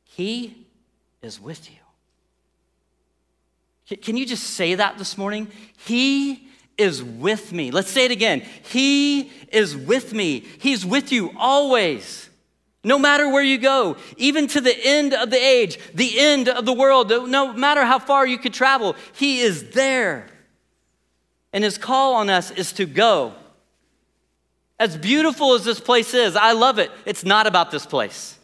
He 0.03 0.67
is 1.23 1.41
with 1.41 1.71
you. 1.71 1.86
Can 3.87 4.17
you 4.17 4.27
just 4.27 4.43
say 4.45 4.75
that 4.75 4.99
this 4.99 5.17
morning? 5.17 5.49
He 5.79 6.49
is 6.77 7.03
with 7.03 7.53
me. 7.53 7.71
Let's 7.71 7.91
say 7.91 8.05
it 8.05 8.11
again. 8.11 8.43
He 8.65 9.31
is 9.53 9.77
with 9.77 10.13
me. 10.13 10.41
He's 10.59 10.85
with 10.85 11.13
you 11.13 11.33
always. 11.37 12.29
No 12.83 12.99
matter 12.99 13.29
where 13.29 13.43
you 13.43 13.59
go, 13.59 13.97
even 14.17 14.47
to 14.49 14.61
the 14.61 14.77
end 14.85 15.13
of 15.15 15.31
the 15.31 15.37
age, 15.37 15.79
the 15.95 16.19
end 16.19 16.49
of 16.49 16.67
the 16.67 16.73
world, 16.73 17.09
no 17.09 17.53
matter 17.53 17.85
how 17.85 17.99
far 17.99 18.27
you 18.27 18.39
could 18.39 18.55
travel, 18.55 18.95
He 19.15 19.41
is 19.41 19.71
there. 19.71 20.29
And 21.53 21.65
His 21.65 21.79
call 21.79 22.15
on 22.15 22.29
us 22.29 22.51
is 22.51 22.73
to 22.75 22.87
go. 22.87 23.35
As 24.79 24.97
beautiful 24.97 25.55
as 25.55 25.65
this 25.65 25.81
place 25.81 26.13
is, 26.13 26.37
I 26.37 26.53
love 26.53 26.79
it. 26.79 26.91
It's 27.05 27.25
not 27.25 27.47
about 27.47 27.71
this 27.71 27.87
place. 27.87 28.39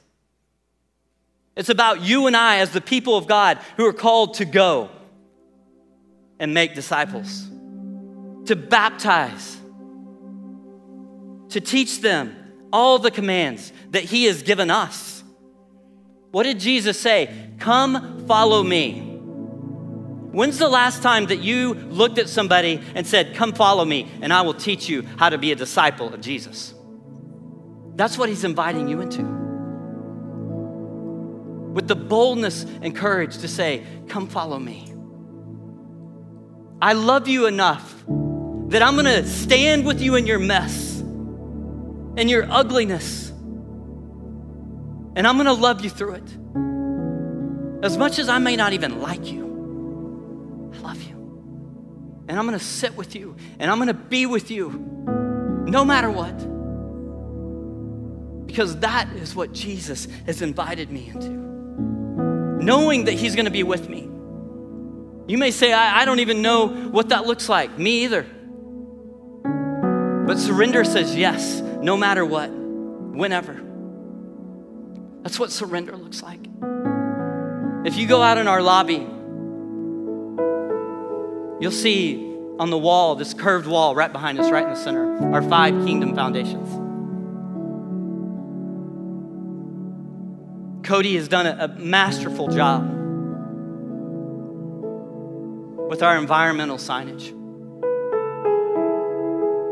It's 1.55 1.69
about 1.69 2.01
you 2.01 2.27
and 2.27 2.37
I, 2.37 2.59
as 2.59 2.71
the 2.71 2.81
people 2.81 3.17
of 3.17 3.27
God, 3.27 3.59
who 3.77 3.87
are 3.87 3.93
called 3.93 4.35
to 4.35 4.45
go 4.45 4.91
and 6.43 6.53
make 6.53 6.75
disciples, 6.75 7.49
to 8.47 8.57
baptize, 8.57 9.57
to 11.51 11.61
teach 11.61 12.01
them 12.01 12.35
all 12.73 12.99
the 12.99 13.13
commands 13.13 13.73
that 13.93 14.03
He 14.03 14.25
has 14.25 14.43
given 14.43 14.69
us. 14.69 15.23
What 16.33 16.43
did 16.43 16.59
Jesus 16.59 16.99
say? 16.99 17.53
Come 17.61 18.27
follow 18.27 18.65
me. 18.65 19.03
When's 20.33 20.59
the 20.59 20.69
last 20.69 21.01
time 21.01 21.27
that 21.27 21.39
you 21.39 21.75
looked 21.75 22.19
at 22.19 22.29
somebody 22.29 22.83
and 22.97 23.07
said, 23.07 23.37
Come 23.37 23.53
follow 23.53 23.85
me, 23.85 24.11
and 24.21 24.33
I 24.33 24.43
will 24.43 24.55
teach 24.55 24.89
you 24.89 25.03
how 25.19 25.29
to 25.29 25.39
be 25.39 25.53
a 25.53 25.55
disciple 25.57 26.13
of 26.13 26.21
Jesus? 26.21 26.75
That's 27.95 28.19
what 28.19 28.29
He's 28.29 28.43
inviting 28.43 28.89
you 28.89 29.01
into. 29.01 29.23
With 31.73 31.87
the 31.87 31.95
boldness 31.95 32.65
and 32.65 32.97
courage 32.97 33.39
to 33.39 33.47
say, 33.47 33.87
Come 34.09 34.27
follow 34.27 34.59
me. 34.59 34.92
I 36.83 36.95
love 36.95 37.29
you 37.29 37.47
enough 37.47 37.95
that 38.71 38.83
I'm 38.83 38.97
gonna 38.97 39.25
stand 39.25 39.87
with 39.87 40.01
you 40.01 40.17
in 40.17 40.27
your 40.27 40.41
mess 40.41 40.99
and 40.99 42.29
your 42.29 42.51
ugliness. 42.51 43.29
And 45.15 45.25
I'm 45.25 45.37
gonna 45.37 45.53
love 45.53 45.85
you 45.85 45.91
through 45.91 46.15
it. 46.15 47.85
As 47.85 47.97
much 47.97 48.19
as 48.19 48.29
I 48.29 48.39
may 48.39 48.57
not 48.57 48.73
even 48.73 49.01
like 49.01 49.31
you, 49.31 50.73
I 50.75 50.79
love 50.79 51.01
you. 51.01 51.15
And 52.27 52.37
I'm 52.37 52.47
gonna 52.47 52.59
sit 52.59 52.97
with 52.97 53.15
you 53.15 53.37
and 53.61 53.71
I'm 53.71 53.79
gonna 53.79 53.95
be 53.95 54.27
with 54.27 54.51
you 54.51 54.71
no 55.69 55.85
matter 55.85 56.11
what. 56.11 56.37
Because 58.45 58.77
that 58.81 59.09
is 59.15 59.37
what 59.37 59.53
Jesus 59.53 60.09
has 60.27 60.43
invited 60.43 60.91
me 60.91 61.11
into. 61.15 61.31
Knowing 62.65 63.05
that 63.05 63.13
He's 63.13 63.37
gonna 63.37 63.53
be 63.53 63.63
with 63.63 63.89
me. 63.89 64.12
You 65.33 65.39
may 65.39 65.51
say, 65.51 65.73
I, 65.73 66.03
I 66.03 66.05
don't 66.05 66.21
even 66.21 66.43
know 66.43 66.67
what 66.67 67.09
that 67.09 67.27
looks 67.27 67.49
like. 67.49 67.79
Me 67.79 68.05
either. 68.05 68.27
But 70.27 70.39
surrender 70.39 70.85
says 70.85 71.17
yes, 71.17 71.63
no 71.63 71.97
matter 71.97 72.23
what, 72.23 72.51
whenever. 72.51 73.55
That's 75.23 75.39
what 75.39 75.51
surrender 75.51 75.97
looks 75.97 76.23
like. 76.23 76.41
If 77.87 77.97
you 77.97 78.07
go 78.07 78.21
out 78.21 78.37
in 78.37 78.47
our 78.47 78.61
lobby, 78.61 79.07
you'll 81.63 81.73
see 81.73 82.37
on 82.59 82.69
the 82.69 82.77
wall, 82.77 83.15
this 83.15 83.33
curved 83.33 83.67
wall 83.67 83.95
right 83.95 84.13
behind 84.13 84.39
us, 84.39 84.51
right 84.51 84.65
in 84.65 84.69
the 84.69 84.77
center, 84.77 85.33
our 85.33 85.41
five 85.41 85.73
kingdom 85.87 86.15
foundations. 86.15 86.69
Cody 90.87 91.17
has 91.17 91.27
done 91.27 91.47
a, 91.47 91.57
a 91.65 91.69
masterful 91.69 92.49
job 92.49 93.02
with 95.89 96.03
our 96.03 96.17
environmental 96.17 96.77
signage. 96.77 97.29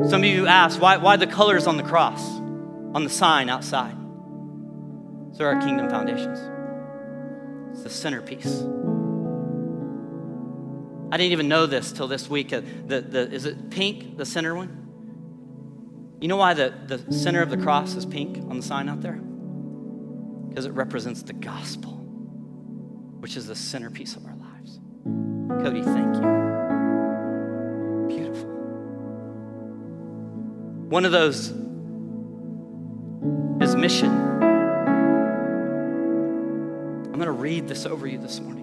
Some 0.08 0.22
of 0.22 0.28
you 0.28 0.46
ask, 0.46 0.80
why, 0.80 0.96
why 0.96 1.16
the 1.16 1.26
colors 1.26 1.66
on 1.66 1.76
the 1.76 1.82
cross, 1.82 2.26
on 2.94 3.04
the 3.04 3.10
sign 3.10 3.50
outside? 3.50 3.96
So 5.36 5.44
are 5.44 5.54
our 5.54 5.60
kingdom 5.60 5.90
foundations. 5.90 6.38
It's 7.72 7.82
the 7.82 7.90
centerpiece. 7.90 8.64
I 11.12 11.16
didn't 11.16 11.32
even 11.32 11.48
know 11.48 11.66
this 11.66 11.92
till 11.92 12.08
this 12.08 12.30
week. 12.30 12.52
Uh, 12.52 12.62
the, 12.86 13.00
the, 13.00 13.30
is 13.30 13.44
it 13.44 13.70
pink, 13.70 14.16
the 14.16 14.24
center 14.24 14.54
one? 14.54 14.76
You 16.20 16.28
know 16.28 16.36
why 16.36 16.54
the, 16.54 16.72
the 16.86 17.12
center 17.12 17.42
of 17.42 17.50
the 17.50 17.56
cross 17.56 17.94
is 17.94 18.06
pink 18.06 18.38
on 18.50 18.56
the 18.56 18.62
sign 18.62 18.88
out 18.88 19.00
there? 19.00 19.20
Because 20.48 20.66
it 20.66 20.72
represents 20.72 21.22
the 21.22 21.32
gospel, 21.32 21.92
which 23.20 23.36
is 23.36 23.46
the 23.46 23.56
centerpiece 23.56 24.16
of 24.16 24.24
our 24.24 24.34
lives. 24.34 24.80
Cody, 25.62 25.82
thank 25.82 26.14
you. 26.16 26.22
Beautiful. 28.08 28.48
One 30.88 31.04
of 31.04 31.12
those 31.12 31.52
is 33.60 33.76
mission. 33.76 34.10
I'm 37.06 37.12
going 37.12 37.26
to 37.26 37.32
read 37.32 37.68
this 37.68 37.86
over 37.86 38.06
you 38.06 38.18
this 38.18 38.40
morning 38.40 38.60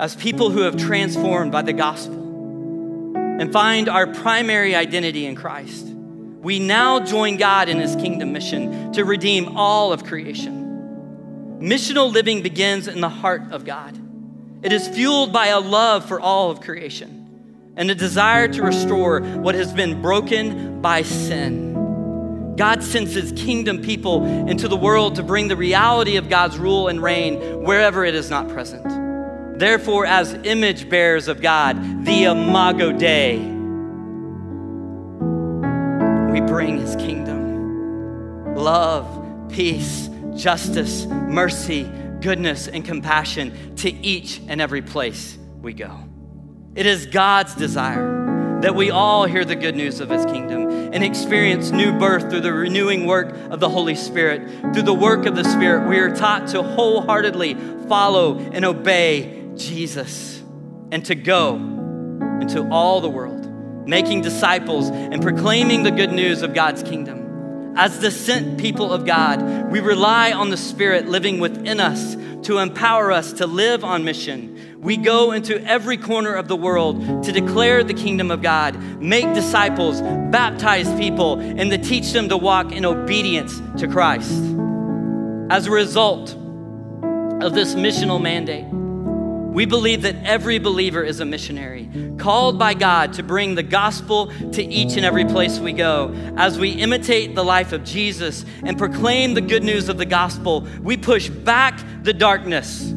as 0.00 0.16
people 0.16 0.48
who 0.48 0.62
have 0.62 0.78
transformed 0.78 1.52
by 1.52 1.60
the 1.60 1.74
gospel 1.74 2.14
and 3.14 3.52
find 3.52 3.86
our 3.86 4.06
primary 4.06 4.74
identity 4.74 5.26
in 5.26 5.36
Christ, 5.36 5.86
we 5.86 6.58
now 6.58 7.00
join 7.00 7.36
God 7.36 7.68
in 7.68 7.78
his 7.78 7.94
kingdom 7.96 8.32
mission 8.32 8.92
to 8.94 9.04
redeem 9.04 9.58
all 9.58 9.92
of 9.92 10.04
creation. 10.04 11.58
Missional 11.60 12.10
living 12.10 12.40
begins 12.40 12.88
in 12.88 13.02
the 13.02 13.10
heart 13.10 13.42
of 13.52 13.66
God. 13.66 13.99
It 14.62 14.72
is 14.72 14.88
fueled 14.88 15.32
by 15.32 15.46
a 15.46 15.60
love 15.60 16.06
for 16.06 16.20
all 16.20 16.50
of 16.50 16.60
creation 16.60 17.72
and 17.76 17.90
a 17.90 17.94
desire 17.94 18.46
to 18.48 18.62
restore 18.62 19.20
what 19.20 19.54
has 19.54 19.72
been 19.72 20.02
broken 20.02 20.82
by 20.82 21.02
sin. 21.02 22.54
God 22.56 22.82
sends 22.82 23.14
his 23.14 23.32
kingdom 23.32 23.80
people 23.80 24.26
into 24.48 24.68
the 24.68 24.76
world 24.76 25.14
to 25.16 25.22
bring 25.22 25.48
the 25.48 25.56
reality 25.56 26.16
of 26.16 26.28
God's 26.28 26.58
rule 26.58 26.88
and 26.88 27.02
reign 27.02 27.64
wherever 27.64 28.04
it 28.04 28.14
is 28.14 28.28
not 28.28 28.48
present. 28.48 29.58
Therefore, 29.58 30.04
as 30.04 30.34
image 30.34 30.90
bearers 30.90 31.28
of 31.28 31.40
God, 31.40 32.04
the 32.04 32.24
Imago 32.24 32.92
Dei, 32.92 33.38
we 36.32 36.40
bring 36.42 36.78
his 36.78 36.96
kingdom 36.96 38.54
love, 38.56 39.48
peace, 39.50 40.10
justice, 40.36 41.06
mercy, 41.06 41.90
goodness, 42.20 42.68
and 42.68 42.84
compassion 42.84 43.76
to 43.76 43.90
each 43.90 44.40
and 44.48 44.60
every 44.60 44.82
place 44.82 45.38
we 45.60 45.72
go. 45.72 45.98
It 46.74 46.86
is 46.86 47.06
God's 47.06 47.54
desire 47.54 48.60
that 48.60 48.74
we 48.74 48.90
all 48.90 49.24
hear 49.24 49.44
the 49.44 49.56
good 49.56 49.74
news 49.74 50.00
of 50.00 50.10
his 50.10 50.24
kingdom 50.26 50.68
and 50.92 51.02
experience 51.02 51.70
new 51.70 51.98
birth 51.98 52.28
through 52.28 52.40
the 52.40 52.52
renewing 52.52 53.06
work 53.06 53.34
of 53.50 53.58
the 53.58 53.68
Holy 53.68 53.94
Spirit. 53.94 54.48
Through 54.74 54.82
the 54.82 54.94
work 54.94 55.24
of 55.24 55.34
the 55.34 55.44
Spirit, 55.44 55.88
we 55.88 55.98
are 55.98 56.14
taught 56.14 56.48
to 56.48 56.62
wholeheartedly 56.62 57.54
follow 57.88 58.38
and 58.38 58.64
obey 58.64 59.50
Jesus 59.56 60.42
and 60.92 61.04
to 61.06 61.14
go 61.14 61.56
into 62.40 62.68
all 62.70 63.00
the 63.00 63.08
world, 63.08 63.46
making 63.88 64.20
disciples 64.20 64.90
and 64.90 65.22
proclaiming 65.22 65.82
the 65.82 65.90
good 65.90 66.12
news 66.12 66.42
of 66.42 66.52
God's 66.52 66.82
kingdom. 66.82 67.29
As 67.76 68.00
the 68.00 68.10
sent 68.10 68.58
people 68.58 68.92
of 68.92 69.06
God, 69.06 69.70
we 69.70 69.80
rely 69.80 70.32
on 70.32 70.50
the 70.50 70.56
Spirit 70.56 71.08
living 71.08 71.38
within 71.40 71.80
us 71.80 72.16
to 72.42 72.58
empower 72.58 73.12
us 73.12 73.32
to 73.34 73.46
live 73.46 73.84
on 73.84 74.04
mission. 74.04 74.78
We 74.80 74.96
go 74.96 75.32
into 75.32 75.62
every 75.64 75.96
corner 75.96 76.34
of 76.34 76.48
the 76.48 76.56
world 76.56 77.24
to 77.24 77.32
declare 77.32 77.84
the 77.84 77.94
kingdom 77.94 78.30
of 78.30 78.42
God, 78.42 78.76
make 79.00 79.32
disciples, 79.34 80.00
baptize 80.00 80.92
people, 80.98 81.38
and 81.38 81.70
to 81.70 81.78
teach 81.78 82.12
them 82.12 82.28
to 82.30 82.36
walk 82.36 82.72
in 82.72 82.84
obedience 82.84 83.60
to 83.78 83.86
Christ. 83.86 84.32
As 85.50 85.66
a 85.66 85.70
result 85.70 86.30
of 87.42 87.54
this 87.54 87.74
missional 87.74 88.20
mandate, 88.20 88.64
we 89.52 89.66
believe 89.66 90.02
that 90.02 90.14
every 90.24 90.58
believer 90.58 91.02
is 91.02 91.18
a 91.18 91.24
missionary, 91.24 91.88
called 92.18 92.58
by 92.58 92.74
God 92.74 93.14
to 93.14 93.22
bring 93.24 93.56
the 93.56 93.64
gospel 93.64 94.28
to 94.52 94.62
each 94.62 94.96
and 94.96 95.04
every 95.04 95.24
place 95.24 95.58
we 95.58 95.72
go. 95.72 96.14
As 96.36 96.58
we 96.58 96.70
imitate 96.70 97.34
the 97.34 97.44
life 97.44 97.72
of 97.72 97.82
Jesus 97.82 98.44
and 98.62 98.78
proclaim 98.78 99.34
the 99.34 99.40
good 99.40 99.64
news 99.64 99.88
of 99.88 99.98
the 99.98 100.06
gospel, 100.06 100.66
we 100.80 100.96
push 100.96 101.28
back 101.28 101.80
the 102.02 102.12
darkness. 102.12 102.88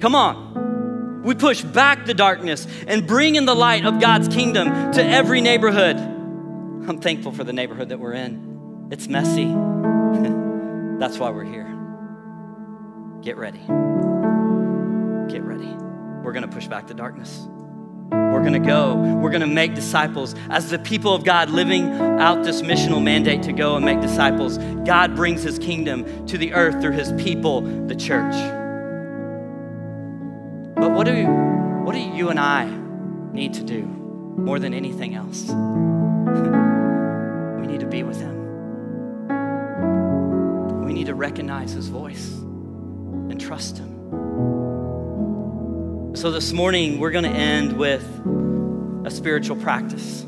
Come 0.00 0.14
on. 0.14 1.22
We 1.24 1.34
push 1.34 1.62
back 1.62 2.06
the 2.06 2.14
darkness 2.14 2.66
and 2.86 3.06
bring 3.06 3.34
in 3.34 3.44
the 3.44 3.54
light 3.54 3.84
of 3.84 4.00
God's 4.00 4.28
kingdom 4.28 4.92
to 4.92 5.04
every 5.04 5.40
neighborhood. 5.40 5.96
I'm 5.96 6.98
thankful 6.98 7.32
for 7.32 7.44
the 7.44 7.52
neighborhood 7.52 7.88
that 7.88 7.98
we're 7.98 8.14
in. 8.14 8.88
It's 8.92 9.08
messy. 9.08 9.46
That's 10.98 11.18
why 11.18 11.30
we're 11.30 11.44
here. 11.44 11.68
Get 13.22 13.36
ready. 13.36 14.11
Get 15.32 15.42
ready. 15.44 15.74
We're 16.22 16.32
going 16.32 16.46
to 16.46 16.54
push 16.54 16.66
back 16.66 16.86
the 16.86 16.92
darkness. 16.92 17.48
We're 18.10 18.42
going 18.42 18.52
to 18.52 18.58
go. 18.58 18.96
We're 18.96 19.30
going 19.30 19.40
to 19.40 19.46
make 19.46 19.74
disciples. 19.74 20.34
As 20.50 20.68
the 20.68 20.78
people 20.78 21.14
of 21.14 21.24
God 21.24 21.48
living 21.48 21.90
out 22.20 22.44
this 22.44 22.60
missional 22.60 23.02
mandate 23.02 23.42
to 23.44 23.54
go 23.54 23.76
and 23.76 23.82
make 23.82 24.02
disciples, 24.02 24.58
God 24.84 25.16
brings 25.16 25.42
his 25.42 25.58
kingdom 25.58 26.26
to 26.26 26.36
the 26.36 26.52
earth 26.52 26.82
through 26.82 26.92
his 26.92 27.12
people, 27.12 27.62
the 27.62 27.96
church. 27.96 28.34
But 30.76 30.92
what 30.92 31.06
do, 31.06 31.24
what 31.24 31.94
do 31.94 32.00
you 32.00 32.28
and 32.28 32.38
I 32.38 32.68
need 33.32 33.54
to 33.54 33.64
do 33.64 33.84
more 33.84 34.58
than 34.58 34.74
anything 34.74 35.14
else? 35.14 35.44
we 37.58 37.66
need 37.66 37.80
to 37.80 37.86
be 37.86 38.02
with 38.02 38.20
him. 38.20 38.36
We 40.84 40.92
need 40.92 41.06
to 41.06 41.14
recognize 41.14 41.72
his 41.72 41.88
voice 41.88 42.32
and 42.32 43.40
trust 43.40 43.78
him. 43.78 44.61
So, 46.14 46.30
this 46.30 46.52
morning, 46.52 47.00
we're 47.00 47.10
going 47.10 47.24
to 47.24 47.30
end 47.30 47.78
with 47.78 48.04
a 49.06 49.10
spiritual 49.10 49.56
practice. 49.56 50.20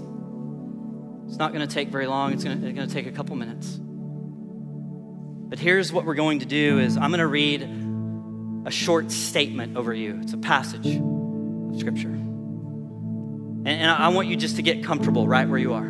It's 1.27 1.37
not 1.37 1.53
going 1.53 1.61
to 1.61 1.73
take 1.73 1.91
very 1.91 2.07
long, 2.07 2.33
it's 2.33 2.43
going 2.43 2.59
to, 2.59 2.69
it's 2.69 2.79
to 2.79 2.87
take 2.87 3.07
a 3.07 3.15
couple 3.15 3.37
minutes. 3.37 3.79
But 3.79 5.59
here's 5.59 5.93
what 5.93 6.07
we're 6.07 6.15
going 6.15 6.39
to 6.39 6.47
do 6.47 6.79
is 6.79 6.97
I'm 6.97 7.11
going 7.11 7.19
to 7.19 7.27
read 7.27 7.69
a 8.67 8.71
short 8.71 9.13
statement 9.13 9.77
over 9.77 9.93
you. 9.93 10.21
It's 10.23 10.33
a 10.33 10.39
passage 10.39 10.87
of 10.87 11.79
scripture. 11.79 12.09
And, 12.09 13.69
and 13.69 13.91
I 13.91 14.09
want 14.09 14.29
you 14.29 14.37
just 14.37 14.57
to 14.57 14.63
get 14.63 14.85
comfortable 14.85 15.29
right 15.29 15.47
where 15.47 15.59
you 15.59 15.75
are. 15.75 15.87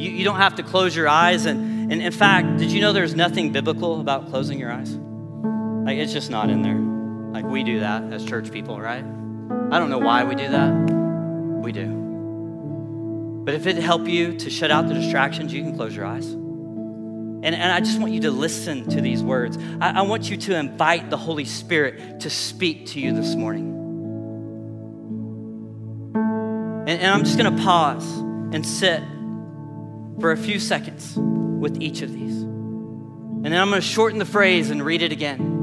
You, 0.00 0.10
you 0.10 0.24
don't 0.24 0.36
have 0.36 0.54
to 0.54 0.62
close 0.62 0.96
your 0.96 1.06
eyes. 1.06 1.44
And, 1.44 1.92
and 1.92 2.00
in 2.00 2.12
fact, 2.12 2.56
did 2.56 2.72
you 2.72 2.80
know 2.80 2.94
there's 2.94 3.14
nothing 3.14 3.52
biblical 3.52 4.00
about 4.00 4.30
closing 4.30 4.58
your 4.58 4.72
eyes? 4.72 4.90
Like, 4.94 5.98
it's 5.98 6.14
just 6.14 6.30
not 6.30 6.48
in 6.48 6.62
there. 6.62 6.95
Like 7.36 7.44
we 7.44 7.64
do 7.64 7.80
that 7.80 8.14
as 8.14 8.24
church 8.24 8.50
people, 8.50 8.80
right? 8.80 9.04
I 9.04 9.78
don't 9.78 9.90
know 9.90 9.98
why 9.98 10.24
we 10.24 10.34
do 10.36 10.48
that. 10.48 10.72
We 10.72 11.70
do. 11.70 13.42
But 13.44 13.52
if 13.52 13.66
it 13.66 13.76
help 13.76 14.08
you 14.08 14.38
to 14.38 14.48
shut 14.48 14.70
out 14.70 14.88
the 14.88 14.94
distractions, 14.94 15.52
you 15.52 15.62
can 15.62 15.76
close 15.76 15.94
your 15.94 16.06
eyes. 16.06 16.26
And, 16.30 17.44
and 17.44 17.70
I 17.70 17.80
just 17.80 18.00
want 18.00 18.14
you 18.14 18.20
to 18.20 18.30
listen 18.30 18.88
to 18.88 19.02
these 19.02 19.22
words. 19.22 19.58
I, 19.82 19.98
I 19.98 20.02
want 20.02 20.30
you 20.30 20.38
to 20.38 20.56
invite 20.56 21.10
the 21.10 21.18
Holy 21.18 21.44
Spirit 21.44 22.20
to 22.20 22.30
speak 22.30 22.86
to 22.92 23.00
you 23.00 23.12
this 23.12 23.34
morning. 23.34 23.74
And, 26.88 27.02
and 27.02 27.12
I'm 27.12 27.24
just 27.24 27.36
going 27.36 27.54
to 27.54 27.62
pause 27.62 28.16
and 28.16 28.64
sit 28.64 29.02
for 30.20 30.32
a 30.32 30.38
few 30.38 30.58
seconds 30.58 31.12
with 31.18 31.82
each 31.82 32.00
of 32.00 32.14
these. 32.14 32.40
And 32.40 33.44
then 33.44 33.60
I'm 33.60 33.68
going 33.68 33.82
to 33.82 33.86
shorten 33.86 34.18
the 34.18 34.24
phrase 34.24 34.70
and 34.70 34.82
read 34.82 35.02
it 35.02 35.12
again. 35.12 35.55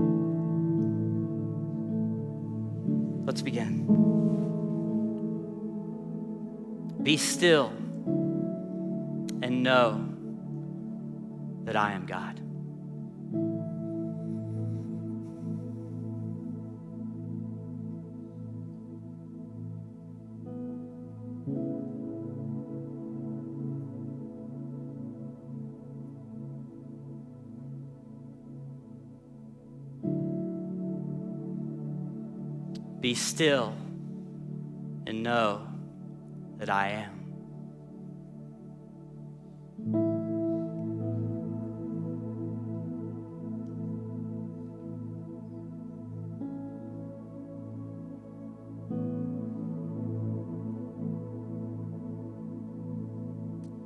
Let's 3.34 3.41
begin. 3.41 3.88
Be 7.02 7.17
still 7.17 7.74
and 9.41 9.63
know 9.63 10.08
that 11.63 11.76
I 11.76 11.93
am 11.93 12.06
God. 12.06 12.42
Be 33.13 33.19
still 33.19 33.76
and 35.06 35.21
know 35.21 35.67
that 36.58 36.67
I 36.67 37.06
am. 37.06 37.13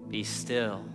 Be 0.09 0.23
still 0.23 0.86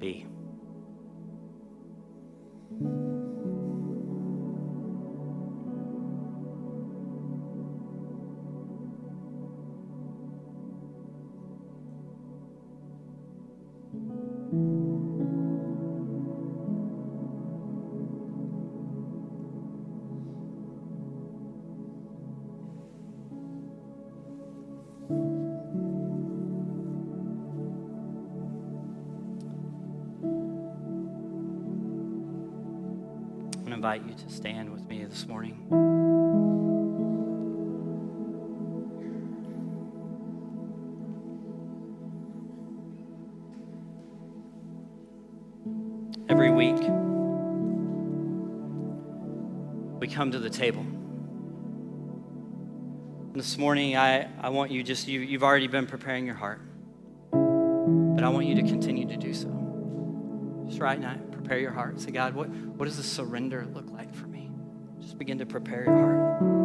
Be. 0.00 0.39
Invite 33.92 34.08
you 34.08 34.14
to 34.24 34.32
stand 34.32 34.70
with 34.70 34.86
me 34.86 35.02
this 35.02 35.26
morning. 35.26 35.66
Every 46.28 46.50
week, 46.52 46.76
we 49.98 50.06
come 50.06 50.30
to 50.30 50.38
the 50.38 50.50
table. 50.50 50.86
This 53.32 53.58
morning, 53.58 53.96
I, 53.96 54.28
I 54.40 54.50
want 54.50 54.70
you 54.70 54.84
just, 54.84 55.08
you, 55.08 55.18
you've 55.18 55.42
already 55.42 55.66
been 55.66 55.88
preparing 55.88 56.26
your 56.26 56.36
heart, 56.36 56.60
but 57.32 58.22
I 58.22 58.28
want 58.28 58.46
you 58.46 58.54
to 58.54 58.62
continue 58.62 59.08
to 59.08 59.16
do 59.16 59.34
so. 59.34 59.48
Just 60.68 60.80
right 60.80 61.00
now, 61.00 61.16
prepare 61.50 61.62
your 61.62 61.72
heart. 61.72 62.00
Say, 62.00 62.12
God, 62.12 62.36
what, 62.36 62.48
what 62.48 62.84
does 62.84 62.96
the 62.96 63.02
surrender 63.02 63.66
look 63.74 63.90
like 63.90 64.14
for 64.14 64.28
me? 64.28 64.52
Just 65.00 65.18
begin 65.18 65.38
to 65.38 65.46
prepare 65.46 65.82
your 65.82 65.98
heart. 65.98 66.59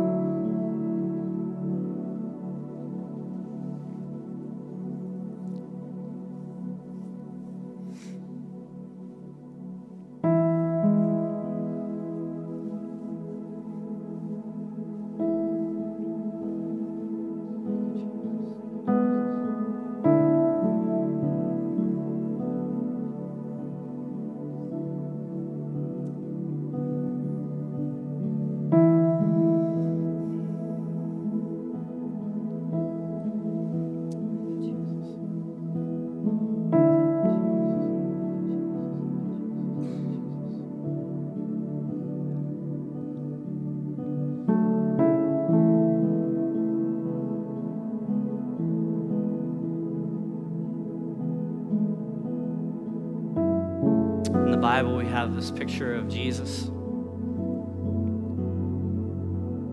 This 55.46 55.58
picture 55.58 55.94
of 55.94 56.10
Jesus. 56.10 56.72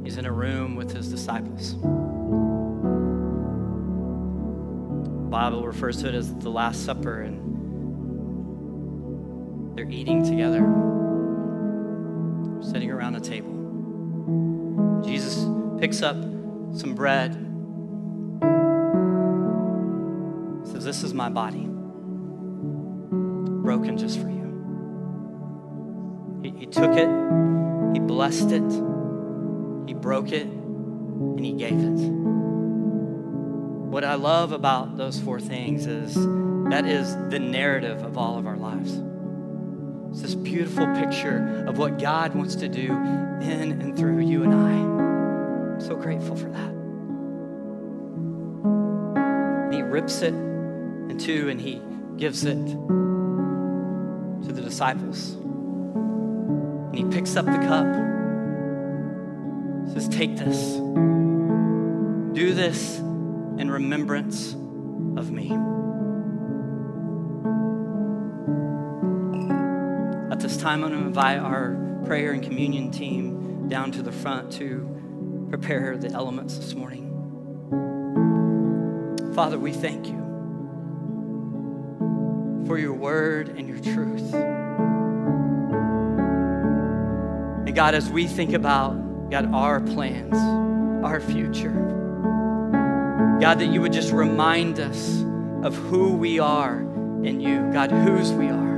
He's 0.05 0.19
in 0.19 0.27
a 0.27 0.33
room 0.33 0.77
with 0.77 0.93
his 0.93 1.09
disciples. 1.09 1.81
The 1.81 1.89
Bible 5.31 5.65
refers 5.65 6.03
to 6.03 6.09
it 6.09 6.15
as 6.15 6.35
the 6.35 6.51
Last 6.51 6.85
Supper, 6.85 7.23
and 7.23 7.39
they're 9.75 9.89
eating 9.89 10.23
together, 10.23 10.61
sitting 12.61 12.91
around 12.91 13.17
a 13.17 13.21
table. 13.21 15.01
Jesus 15.03 15.47
picks 15.81 16.03
up 16.03 16.17
some 16.77 16.95
bread. 16.95 17.33
Says, 20.71 20.85
This 20.85 21.03
is 21.03 21.15
my 21.15 21.31
body 21.31 21.67
broken 23.63 23.97
just 23.97 24.21
for 24.21 24.29
you. 24.29 24.32
Took 26.73 26.97
it, 26.97 27.09
he 27.93 28.01
blessed 28.01 28.51
it, 28.51 28.63
he 29.87 29.93
broke 29.93 30.33
it, 30.33 30.47
and 30.47 31.45
he 31.45 31.53
gave 31.53 31.79
it. 31.79 31.99
What 33.91 34.05
I 34.05 34.15
love 34.15 34.53
about 34.53 34.97
those 34.97 35.21
four 35.21 35.39
things 35.39 35.85
is 35.85 36.15
that 36.71 36.87
is 36.87 37.15
the 37.29 37.39
narrative 37.39 38.03
of 38.03 38.17
all 38.17 38.39
of 38.39 38.47
our 38.47 38.57
lives. 38.57 39.03
It's 40.13 40.23
this 40.23 40.35
beautiful 40.35 40.87
picture 40.95 41.67
of 41.69 41.77
what 41.77 41.99
God 41.99 42.35
wants 42.35 42.55
to 42.57 42.69
do 42.69 42.91
in 42.91 43.73
and 43.83 43.95
through 43.95 44.21
you 44.21 44.43
and 44.43 44.55
I. 44.55 44.73
I'm 45.75 45.81
so 45.81 45.95
grateful 45.95 46.37
for 46.37 46.49
that. 46.49 46.73
And 49.67 49.75
he 49.75 49.83
rips 49.83 50.23
it 50.23 50.33
in 50.33 51.19
two 51.19 51.51
and 51.51 51.61
he 51.61 51.83
gives 52.17 52.45
it 52.45 52.57
to 52.57 54.53
the 54.53 54.63
disciples. 54.63 55.37
And 56.93 56.99
he 56.99 57.05
picks 57.05 57.37
up 57.37 57.47
the 57.47 57.53
cup. 57.53 57.87
Says, 59.95 60.09
Take 60.09 60.37
this. 60.37 60.75
Do 62.35 62.53
this 62.53 62.99
in 62.99 63.71
remembrance 63.71 64.53
of 64.53 65.31
me. 65.31 65.53
At 70.31 70.41
this 70.41 70.59
time, 70.59 70.85
I'm 70.85 70.91
going 70.91 71.01
to 71.01 71.07
invite 71.07 71.39
our 71.39 72.03
prayer 72.05 72.33
and 72.33 72.43
communion 72.43 72.91
team 72.91 73.69
down 73.69 73.91
to 73.93 74.03
the 74.03 74.13
front 74.13 74.53
to 74.53 75.47
prepare 75.49 75.97
the 75.97 76.13
elements 76.13 76.59
this 76.59 76.75
morning. 76.75 77.09
Father, 79.35 79.59
we 79.59 79.73
thank 79.73 80.09
you 80.09 80.21
for 82.67 82.77
your 82.77 82.93
word 82.93 83.49
and 83.49 83.67
your 83.67 83.79
truth. 83.81 84.62
And 87.73 87.77
God, 87.79 87.95
as 87.95 88.11
we 88.11 88.27
think 88.27 88.53
about, 88.53 89.31
God, 89.31 89.55
our 89.55 89.81
plans, 89.81 90.37
our 91.03 91.21
future, 91.21 91.73
God, 93.41 93.61
that 93.61 93.69
you 93.73 93.81
would 93.81 93.95
just 93.95 94.13
remind 94.13 94.79
us 94.79 95.23
of 95.63 95.75
who 95.75 96.13
we 96.13 96.39
are 96.39 96.81
in 96.81 97.41
you, 97.41 97.71
God, 97.73 97.91
whose 97.91 98.31
we 98.31 98.49
are. 98.49 98.77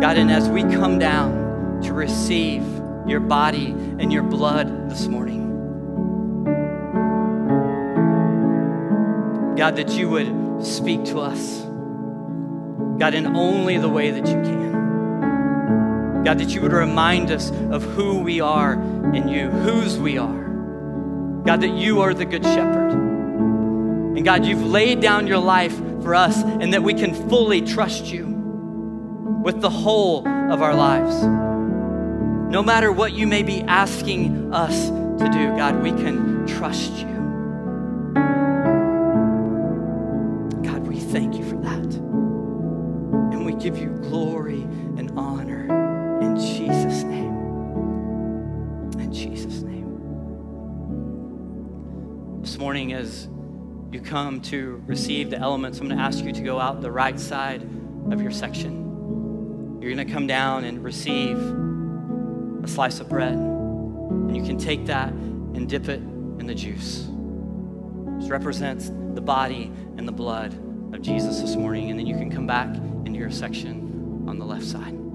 God, 0.00 0.18
and 0.18 0.32
as 0.32 0.48
we 0.48 0.62
come 0.62 0.98
down 0.98 1.80
to 1.82 1.92
receive 1.92 2.64
your 3.06 3.20
body 3.20 3.70
and 3.70 4.12
your 4.12 4.24
blood 4.24 4.90
this 4.90 5.06
morning, 5.06 5.46
God, 9.56 9.76
that 9.76 9.90
you 9.90 10.10
would 10.10 10.66
speak 10.66 11.04
to 11.04 11.20
us. 11.20 11.60
God, 12.98 13.14
in 13.14 13.36
only 13.36 13.78
the 13.78 13.88
way 13.88 14.10
that 14.10 14.26
you 14.26 14.42
can. 14.42 14.75
God, 16.26 16.38
that 16.38 16.48
you 16.48 16.60
would 16.60 16.72
remind 16.72 17.30
us 17.30 17.52
of 17.70 17.84
who 17.84 18.18
we 18.18 18.40
are 18.40 18.72
in 19.14 19.28
you, 19.28 19.48
whose 19.48 19.96
we 19.96 20.18
are. 20.18 20.42
God, 21.44 21.60
that 21.60 21.76
you 21.76 22.00
are 22.00 22.14
the 22.14 22.24
good 22.24 22.42
shepherd. 22.42 22.90
And 22.90 24.24
God, 24.24 24.44
you've 24.44 24.66
laid 24.66 24.98
down 24.98 25.28
your 25.28 25.38
life 25.38 25.76
for 26.02 26.16
us, 26.16 26.42
and 26.42 26.72
that 26.72 26.82
we 26.82 26.94
can 26.94 27.14
fully 27.28 27.60
trust 27.60 28.06
you 28.06 28.26
with 29.44 29.60
the 29.60 29.70
whole 29.70 30.26
of 30.26 30.62
our 30.62 30.74
lives. 30.74 31.22
No 32.50 32.60
matter 32.60 32.90
what 32.90 33.12
you 33.12 33.28
may 33.28 33.44
be 33.44 33.62
asking 33.62 34.52
us 34.52 34.88
to 34.88 35.30
do, 35.32 35.56
God, 35.56 35.80
we 35.80 35.90
can 35.90 36.44
trust 36.48 36.90
you. 36.94 37.15
Morning, 52.86 53.04
as 53.04 53.26
you 53.90 54.00
come 54.00 54.40
to 54.40 54.80
receive 54.86 55.30
the 55.30 55.38
elements, 55.38 55.80
I'm 55.80 55.88
going 55.88 55.98
to 55.98 56.04
ask 56.04 56.24
you 56.24 56.32
to 56.32 56.40
go 56.42 56.60
out 56.60 56.80
the 56.80 56.90
right 56.90 57.18
side 57.18 57.62
of 58.12 58.22
your 58.22 58.30
section. 58.30 59.78
You're 59.80 59.92
going 59.92 60.06
to 60.06 60.12
come 60.12 60.28
down 60.28 60.62
and 60.64 60.84
receive 60.84 61.36
a 62.62 62.68
slice 62.68 63.00
of 63.00 63.08
bread. 63.08 63.34
And 63.34 64.36
you 64.36 64.44
can 64.44 64.56
take 64.56 64.86
that 64.86 65.08
and 65.08 65.68
dip 65.68 65.88
it 65.88 66.00
in 66.00 66.46
the 66.46 66.54
juice. 66.54 67.08
This 68.20 68.30
represents 68.30 68.90
the 69.14 69.20
body 69.20 69.72
and 69.96 70.06
the 70.06 70.12
blood 70.12 70.54
of 70.94 71.02
Jesus 71.02 71.40
this 71.40 71.56
morning. 71.56 71.90
And 71.90 71.98
then 71.98 72.06
you 72.06 72.14
can 72.14 72.30
come 72.30 72.46
back 72.46 72.72
into 73.04 73.18
your 73.18 73.32
section 73.32 74.24
on 74.28 74.38
the 74.38 74.46
left 74.46 74.64
side. 74.64 75.05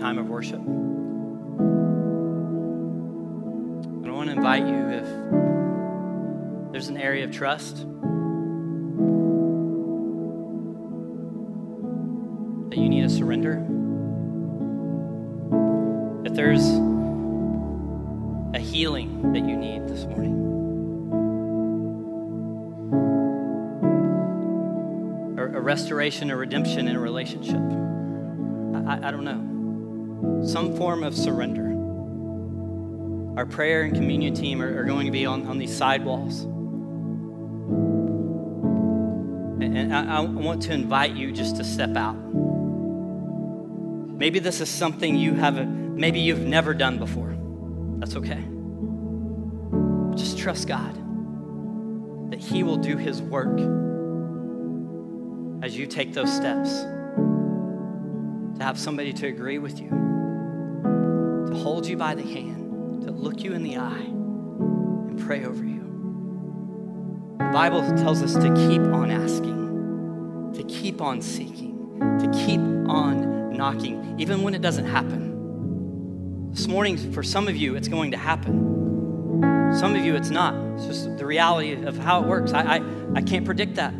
About 0.00 0.18
of 0.18 0.28
worship. 0.28 0.54
a 0.54 0.62
time 0.62 0.66
of 0.66 0.66
worship. 0.66 0.80
invite 4.30 4.66
you 4.66 4.88
if 4.88 5.04
there's 6.72 6.88
an 6.88 6.96
area 6.96 7.24
of 7.24 7.30
trust 7.30 7.76
that 12.70 12.78
you 12.78 12.88
need 12.88 13.02
to 13.02 13.10
surrender. 13.10 13.66
If 16.24 16.34
there's 16.34 16.64
a 18.54 18.58
healing 18.58 19.32
that 19.32 19.44
you 19.44 19.56
need 19.56 19.88
this 19.88 20.04
morning. 20.04 20.38
A 25.38 25.60
restoration 25.60 26.30
or 26.30 26.36
redemption 26.36 26.88
in 26.88 26.96
a 26.96 27.00
relationship. 27.00 27.60
I, 28.88 29.08
I 29.08 29.10
don't 29.10 29.24
know. 29.24 29.49
Some 30.44 30.76
form 30.76 31.02
of 31.02 31.14
surrender. 31.16 31.68
Our 33.38 33.46
prayer 33.46 33.82
and 33.82 33.94
communion 33.94 34.34
team 34.34 34.60
are, 34.60 34.80
are 34.80 34.84
going 34.84 35.06
to 35.06 35.12
be 35.12 35.26
on, 35.26 35.46
on 35.46 35.58
these 35.58 35.76
sidewalls. 35.76 36.42
And, 39.62 39.76
and 39.76 39.94
I, 39.94 40.16
I 40.16 40.20
want 40.20 40.62
to 40.62 40.72
invite 40.72 41.14
you 41.14 41.32
just 41.32 41.56
to 41.56 41.64
step 41.64 41.96
out. 41.96 42.16
Maybe 44.20 44.38
this 44.38 44.60
is 44.60 44.68
something 44.68 45.16
you 45.16 45.34
have, 45.34 45.56
a, 45.56 45.64
maybe 45.64 46.20
you've 46.20 46.40
never 46.40 46.74
done 46.74 46.98
before. 46.98 47.36
That's 47.98 48.16
okay. 48.16 48.44
Just 50.16 50.38
trust 50.38 50.68
God 50.68 50.94
that 52.30 52.38
He 52.38 52.62
will 52.62 52.76
do 52.76 52.96
His 52.96 53.22
work 53.22 53.58
as 55.62 55.76
you 55.76 55.86
take 55.86 56.12
those 56.14 56.30
steps 56.34 56.80
to 58.58 58.64
have 58.64 58.78
somebody 58.78 59.12
to 59.12 59.26
agree 59.26 59.58
with 59.58 59.80
you, 59.80 59.88
hold 61.62 61.86
you 61.86 61.96
by 61.96 62.14
the 62.14 62.22
hand, 62.22 63.02
to 63.02 63.10
look 63.10 63.42
you 63.42 63.52
in 63.52 63.62
the 63.62 63.76
eye, 63.76 64.06
and 64.06 65.20
pray 65.20 65.44
over 65.44 65.62
you. 65.64 65.80
The 67.38 67.50
Bible 67.52 67.82
tells 67.96 68.22
us 68.22 68.34
to 68.34 68.54
keep 68.68 68.80
on 68.80 69.10
asking, 69.10 70.52
to 70.54 70.62
keep 70.64 71.02
on 71.02 71.20
seeking, 71.20 71.98
to 72.18 72.30
keep 72.32 72.60
on 72.60 73.52
knocking, 73.56 74.16
even 74.18 74.42
when 74.42 74.54
it 74.54 74.62
doesn't 74.62 74.86
happen. 74.86 76.50
This 76.50 76.66
morning, 76.66 76.96
for 77.12 77.22
some 77.22 77.46
of 77.46 77.56
you, 77.56 77.76
it's 77.76 77.88
going 77.88 78.10
to 78.12 78.16
happen. 78.16 79.72
Some 79.74 79.94
of 79.94 80.04
you, 80.04 80.16
it's 80.16 80.30
not. 80.30 80.54
It's 80.74 80.86
just 80.86 81.16
the 81.18 81.26
reality 81.26 81.84
of 81.84 81.96
how 81.98 82.22
it 82.22 82.26
works. 82.26 82.52
I, 82.52 82.78
I, 82.78 82.80
I 83.14 83.22
can't 83.22 83.44
predict 83.44 83.76
that. 83.76 83.92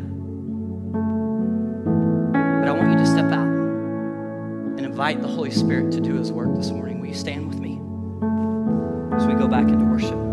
But 2.33 2.67
I 2.67 2.71
want 2.71 2.91
you 2.91 2.97
to 2.97 3.05
step 3.05 3.31
out 3.31 3.47
and 3.47 4.81
invite 4.81 5.21
the 5.21 5.27
Holy 5.27 5.51
Spirit 5.51 5.91
to 5.93 6.01
do 6.01 6.15
His 6.15 6.31
work 6.31 6.53
this 6.55 6.71
morning. 6.71 6.90
You 7.11 7.17
stand 7.17 7.49
with 7.49 7.59
me 7.59 7.73
as 9.17 9.27
we 9.27 9.33
go 9.33 9.45
back 9.45 9.67
into 9.67 9.83
worship? 9.83 10.30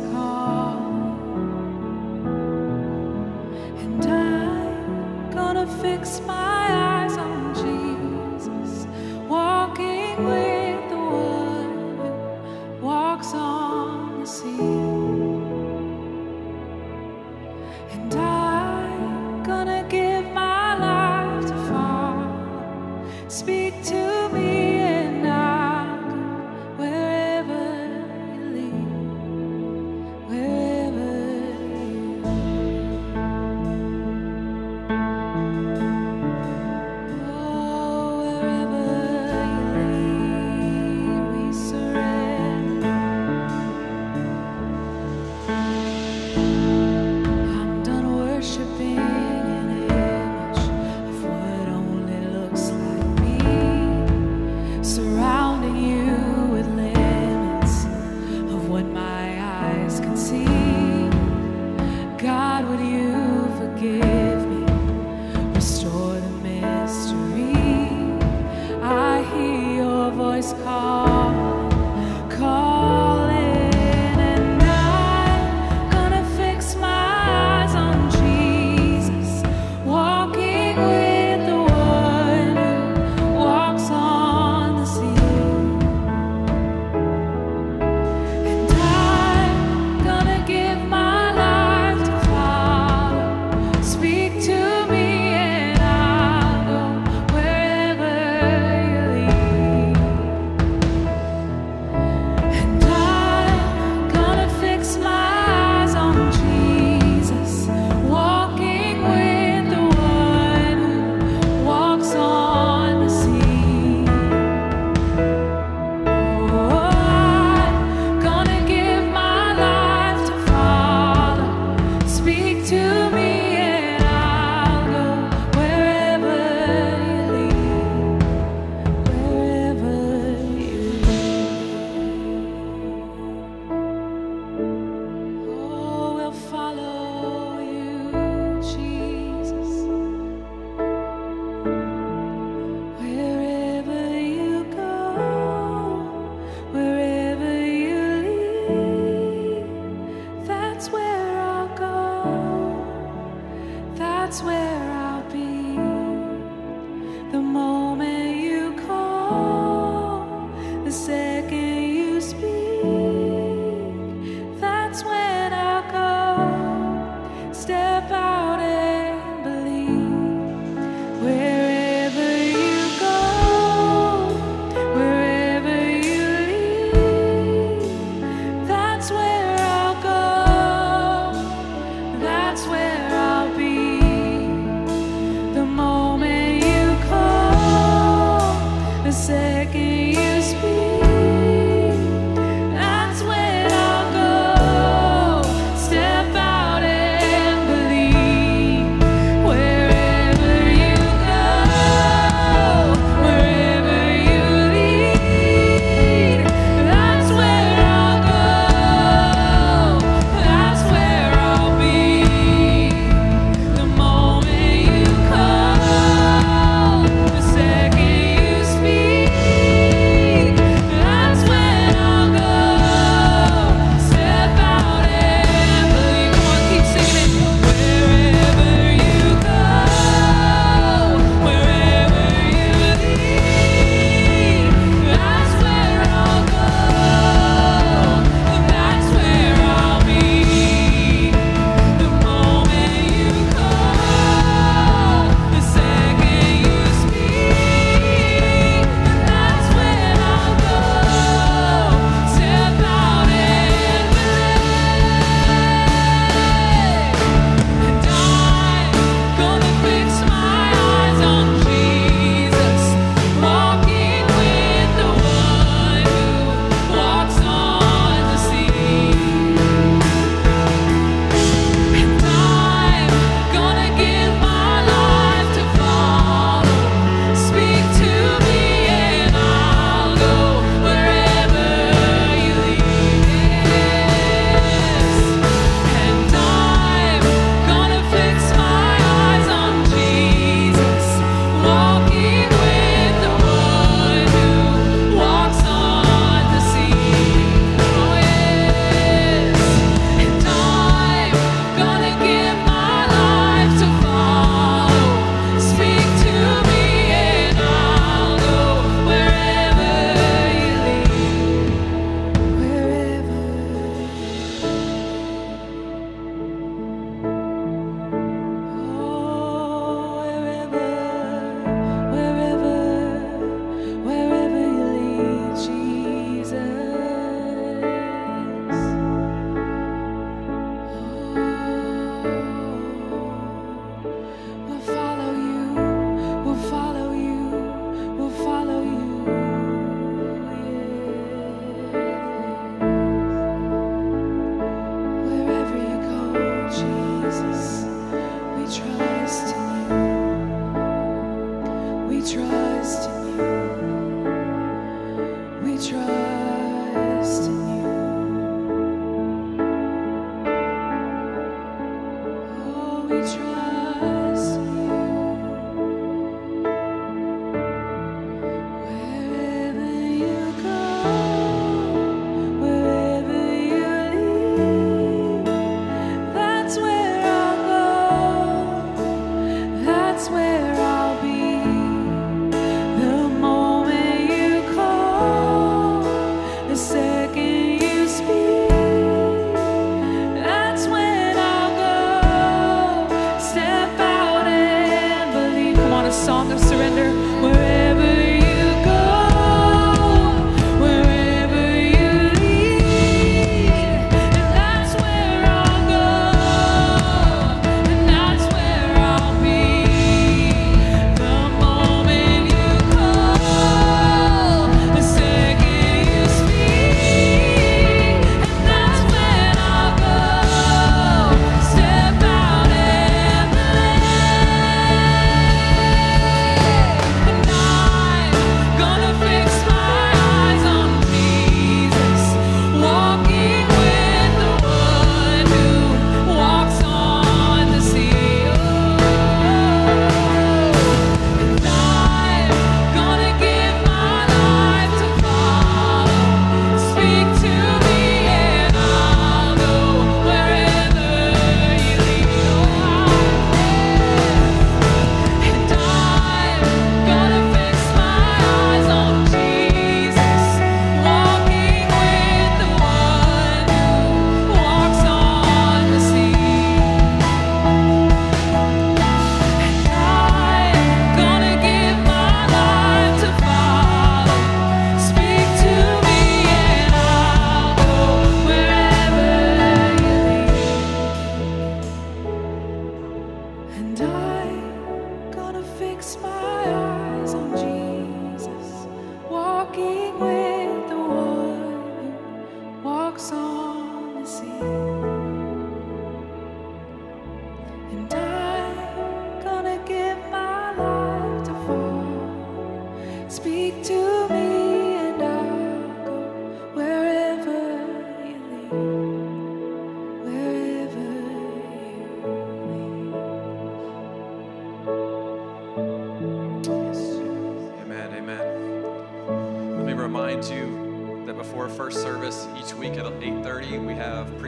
Your 0.00 0.43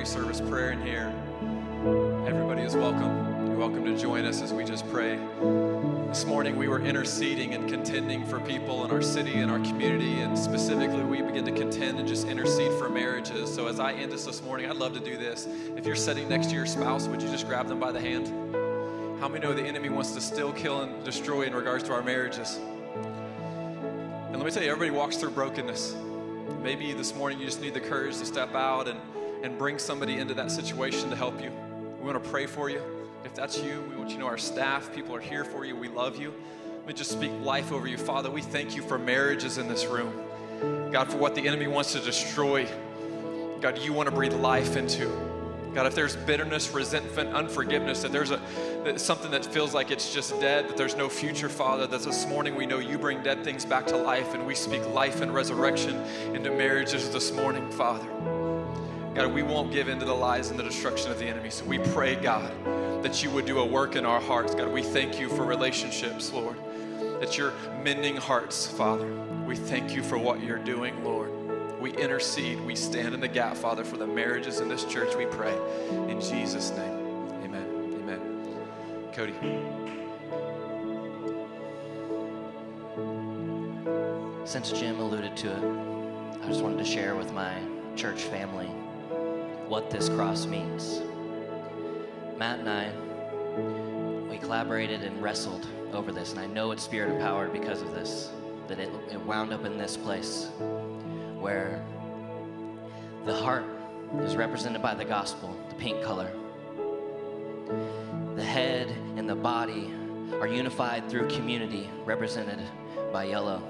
have 0.06 0.14
pre-service 0.14 0.48
prayer 0.48 0.70
in 0.70 0.80
here. 0.82 1.12
Everybody 2.28 2.62
is 2.62 2.76
welcome. 2.76 3.46
You're 3.46 3.56
welcome 3.56 3.84
to 3.84 3.98
join 3.98 4.24
us 4.24 4.40
as 4.40 4.52
we 4.52 4.64
just 4.64 4.88
pray. 4.90 5.18
This 6.08 6.24
morning 6.24 6.56
we 6.56 6.68
were 6.68 6.80
interceding 6.80 7.54
and 7.54 7.68
contending 7.68 8.24
for 8.24 8.38
people 8.40 8.84
in 8.84 8.92
our 8.92 9.02
city 9.02 9.34
and 9.34 9.50
our 9.50 9.58
community, 9.58 10.20
and 10.20 10.38
specifically 10.38 11.02
we 11.02 11.22
begin 11.22 11.44
to 11.46 11.50
contend 11.50 11.98
and 11.98 12.06
just 12.06 12.28
intercede 12.28 12.72
for 12.78 12.88
marriages. 12.88 13.52
So 13.52 13.66
as 13.66 13.80
I 13.80 13.94
end 13.94 14.12
this 14.12 14.26
this 14.26 14.42
morning, 14.42 14.70
I'd 14.70 14.76
love 14.76 14.94
to 14.94 15.00
do 15.00 15.16
this. 15.16 15.48
If 15.76 15.86
you're 15.86 15.96
sitting 15.96 16.28
next 16.28 16.50
to 16.50 16.54
your 16.54 16.66
spouse, 16.66 17.08
would 17.08 17.20
you 17.20 17.28
just 17.28 17.48
grab 17.48 17.66
them 17.66 17.80
by 17.80 17.90
the 17.90 18.00
hand? 18.00 18.28
How 19.20 19.28
many 19.28 19.44
know 19.44 19.54
the 19.54 19.64
enemy 19.64 19.88
wants 19.88 20.12
to 20.12 20.20
still 20.20 20.52
kill 20.52 20.82
and 20.82 21.04
destroy 21.04 21.42
in 21.42 21.54
regards 21.54 21.82
to 21.84 21.92
our 21.92 22.02
marriages? 22.02 22.60
And 22.94 24.36
let 24.36 24.44
me 24.44 24.50
tell 24.52 24.62
you, 24.62 24.70
everybody 24.70 24.96
walks 24.96 25.16
through 25.16 25.30
brokenness. 25.30 25.96
Maybe 26.62 26.92
this 26.92 27.14
morning 27.14 27.40
you 27.40 27.46
just 27.46 27.60
need 27.60 27.74
the 27.74 27.80
courage 27.80 28.18
to 28.18 28.26
step 28.26 28.54
out 28.54 28.86
and, 28.86 29.00
and 29.46 29.56
bring 29.56 29.78
somebody 29.78 30.18
into 30.18 30.34
that 30.34 30.50
situation 30.50 31.08
to 31.08 31.16
help 31.16 31.40
you. 31.40 31.50
We 32.00 32.10
want 32.10 32.22
to 32.22 32.30
pray 32.30 32.46
for 32.46 32.68
you. 32.68 32.82
If 33.24 33.34
that's 33.34 33.58
you, 33.62 33.80
we 33.88 33.96
want 33.96 34.10
you 34.10 34.16
to 34.16 34.20
know 34.20 34.26
our 34.26 34.38
staff, 34.38 34.92
people 34.92 35.14
are 35.14 35.20
here 35.20 35.44
for 35.44 35.64
you. 35.64 35.76
We 35.76 35.88
love 35.88 36.20
you. 36.20 36.34
Let 36.78 36.86
me 36.88 36.94
just 36.94 37.12
speak 37.12 37.30
life 37.42 37.72
over 37.72 37.86
you. 37.86 37.96
Father, 37.96 38.30
we 38.30 38.42
thank 38.42 38.74
you 38.74 38.82
for 38.82 38.98
marriages 38.98 39.58
in 39.58 39.68
this 39.68 39.86
room. 39.86 40.12
God, 40.90 41.10
for 41.10 41.16
what 41.18 41.34
the 41.34 41.46
enemy 41.46 41.68
wants 41.68 41.92
to 41.92 42.00
destroy. 42.00 42.66
God, 43.60 43.78
you 43.78 43.92
want 43.92 44.08
to 44.08 44.14
breathe 44.14 44.34
life 44.34 44.76
into. 44.76 45.08
God, 45.74 45.86
if 45.86 45.94
there's 45.94 46.16
bitterness, 46.16 46.70
resentment, 46.70 47.34
unforgiveness, 47.34 48.02
that 48.02 48.10
there's 48.10 48.30
a 48.30 48.40
that 48.84 49.00
something 49.00 49.30
that 49.30 49.44
feels 49.44 49.74
like 49.74 49.90
it's 49.90 50.12
just 50.12 50.40
dead, 50.40 50.68
that 50.68 50.76
there's 50.76 50.96
no 50.96 51.08
future, 51.08 51.48
Father, 51.48 51.86
that 51.86 52.02
this 52.02 52.26
morning 52.26 52.54
we 52.54 52.66
know 52.66 52.78
you 52.78 52.98
bring 52.98 53.22
dead 53.22 53.44
things 53.44 53.64
back 53.64 53.86
to 53.88 53.96
life, 53.96 54.32
and 54.34 54.46
we 54.46 54.54
speak 54.54 54.86
life 54.88 55.20
and 55.20 55.34
resurrection 55.34 55.96
into 56.34 56.50
marriages 56.50 57.10
this 57.10 57.30
morning, 57.32 57.70
Father. 57.72 58.45
God, 59.16 59.32
we 59.32 59.42
won't 59.42 59.72
give 59.72 59.88
in 59.88 59.98
to 59.98 60.04
the 60.04 60.12
lies 60.12 60.50
and 60.50 60.58
the 60.58 60.62
destruction 60.62 61.10
of 61.10 61.18
the 61.18 61.24
enemy. 61.24 61.48
So 61.48 61.64
we 61.64 61.78
pray, 61.78 62.16
God, 62.16 62.52
that 63.02 63.22
you 63.22 63.30
would 63.30 63.46
do 63.46 63.60
a 63.60 63.64
work 63.64 63.96
in 63.96 64.04
our 64.04 64.20
hearts. 64.20 64.54
God, 64.54 64.70
we 64.70 64.82
thank 64.82 65.18
you 65.18 65.30
for 65.30 65.42
relationships, 65.42 66.34
Lord, 66.34 66.58
that 67.20 67.38
you're 67.38 67.54
mending 67.82 68.16
hearts, 68.16 68.66
Father. 68.66 69.10
We 69.46 69.56
thank 69.56 69.96
you 69.96 70.02
for 70.02 70.18
what 70.18 70.42
you're 70.42 70.58
doing, 70.58 71.02
Lord. 71.02 71.30
We 71.80 71.92
intercede, 71.96 72.60
we 72.60 72.76
stand 72.76 73.14
in 73.14 73.20
the 73.20 73.28
gap, 73.28 73.56
Father, 73.56 73.84
for 73.84 73.96
the 73.96 74.06
marriages 74.06 74.60
in 74.60 74.68
this 74.68 74.84
church, 74.84 75.16
we 75.16 75.24
pray. 75.24 75.56
In 76.10 76.20
Jesus' 76.20 76.70
name, 76.72 77.30
amen. 77.42 77.94
Amen. 78.02 79.12
Cody. 79.14 79.32
Since 84.44 84.72
Jim 84.72 85.00
alluded 85.00 85.34
to 85.38 85.52
it, 85.52 86.44
I 86.44 86.48
just 86.48 86.62
wanted 86.62 86.76
to 86.76 86.84
share 86.84 87.16
with 87.16 87.32
my 87.32 87.58
church 87.96 88.20
family 88.20 88.70
what 89.68 89.90
this 89.90 90.08
cross 90.08 90.46
means. 90.46 91.00
Matt 92.36 92.60
and 92.60 92.68
I, 92.68 92.92
we 94.30 94.38
collaborated 94.38 95.02
and 95.02 95.20
wrestled 95.22 95.66
over 95.92 96.12
this, 96.12 96.30
and 96.32 96.40
I 96.40 96.46
know 96.46 96.70
it's 96.70 96.82
spirit 96.82 97.12
empowered 97.12 97.52
because 97.52 97.82
of 97.82 97.94
this, 97.94 98.30
that 98.68 98.78
it, 98.78 98.90
it 99.10 99.20
wound 99.20 99.52
up 99.52 99.64
in 99.64 99.76
this 99.76 99.96
place 99.96 100.50
where 101.40 101.84
the 103.24 103.34
heart 103.34 103.64
is 104.20 104.36
represented 104.36 104.82
by 104.82 104.94
the 104.94 105.04
gospel, 105.04 105.54
the 105.68 105.74
pink 105.74 106.02
color. 106.02 106.30
The 108.36 108.44
head 108.44 108.88
and 109.16 109.28
the 109.28 109.34
body 109.34 109.92
are 110.40 110.46
unified 110.46 111.08
through 111.08 111.28
community, 111.28 111.90
represented 112.04 112.60
by 113.12 113.24
yellow, 113.24 113.62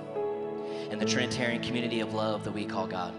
and 0.91 1.01
the 1.01 1.07
Trinitarian 1.07 1.63
community 1.63 2.01
of 2.01 2.13
love 2.13 2.45
that 2.45 2.53
we 2.53 2.67
call 2.67 2.87
God. 2.87 3.15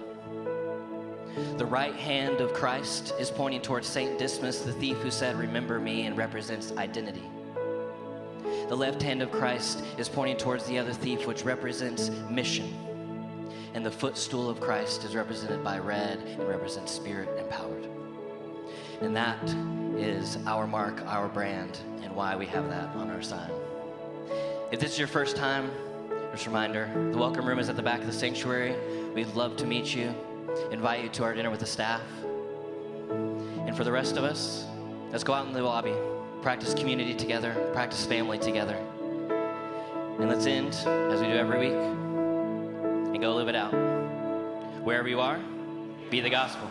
The 1.58 1.66
right 1.66 1.94
hand 1.94 2.42
of 2.42 2.54
Christ 2.54 3.14
is 3.20 3.30
pointing 3.30 3.62
towards 3.62 3.88
Saint 3.88 4.18
Dismas, 4.18 4.64
the 4.64 4.74
thief 4.74 4.98
who 4.98 5.12
said, 5.12 5.36
Remember 5.36 5.80
me, 5.80 6.08
and 6.08 6.18
represents 6.18 6.72
identity. 6.78 7.24
The 8.70 8.76
left 8.76 9.02
hand 9.02 9.22
of 9.22 9.32
Christ 9.32 9.84
is 10.00 10.10
pointing 10.10 10.38
towards 10.38 10.66
the 10.66 10.80
other 10.80 10.94
thief, 10.94 11.28
which 11.28 11.44
represents 11.44 12.10
mission. 12.30 12.74
And 13.76 13.86
the 13.86 13.92
footstool 13.92 14.50
of 14.50 14.60
Christ 14.60 15.04
is 15.04 15.16
represented 15.16 15.64
by 15.64 15.78
red 15.78 16.18
and 16.18 16.48
represents 16.48 16.92
spirit 16.92 17.30
empowered. 17.38 17.88
And 19.02 19.16
that 19.16 19.44
is 19.96 20.40
our 20.48 20.66
mark, 20.66 21.02
our 21.06 21.28
brand, 21.28 21.78
and 22.02 22.16
why 22.16 22.36
we 22.36 22.48
have 22.48 22.68
that 22.70 22.96
on 22.96 23.12
our 23.12 23.22
sign. 23.22 23.52
If 24.72 24.80
this 24.80 24.94
is 24.94 25.00
your 25.00 25.08
first 25.08 25.36
time, 25.36 25.70
just 26.32 26.48
a 26.48 26.50
reminder 26.50 26.90
the 27.12 27.18
welcome 27.18 27.46
room 27.46 27.60
is 27.60 27.70
at 27.70 27.76
the 27.76 27.84
back 27.84 28.00
of 28.00 28.08
the 28.08 28.14
sanctuary. 28.14 28.76
We'd 29.14 29.34
love 29.36 29.56
to 29.58 29.66
meet 29.66 29.96
you, 29.96 30.14
invite 30.72 31.04
you 31.04 31.10
to 31.10 31.24
our 31.24 31.34
dinner 31.34 31.50
with 31.50 31.60
the 31.60 31.66
staff. 31.66 32.02
And 33.10 33.76
for 33.76 33.84
the 33.84 33.92
rest 33.92 34.18
of 34.18 34.24
us, 34.24 34.66
let's 35.12 35.24
go 35.24 35.34
out 35.34 35.48
in 35.48 35.54
the 35.54 35.62
lobby, 35.62 35.94
practice 36.42 36.74
community 36.74 37.14
together, 37.14 37.54
practice 37.74 38.06
family 38.06 38.38
together. 38.38 38.76
And 40.20 40.30
let's 40.30 40.46
end, 40.46 40.74
as 40.74 41.22
we 41.22 41.28
do 41.28 41.34
every 41.34 41.60
week, 41.60 41.74
and 43.14 43.22
go 43.22 43.36
live 43.36 43.48
it 43.48 43.56
out. 43.56 43.74
Wherever 44.84 45.08
you 45.08 45.20
are, 45.20 45.40
be 46.10 46.22
the 46.22 46.30
gospel. 46.30 46.70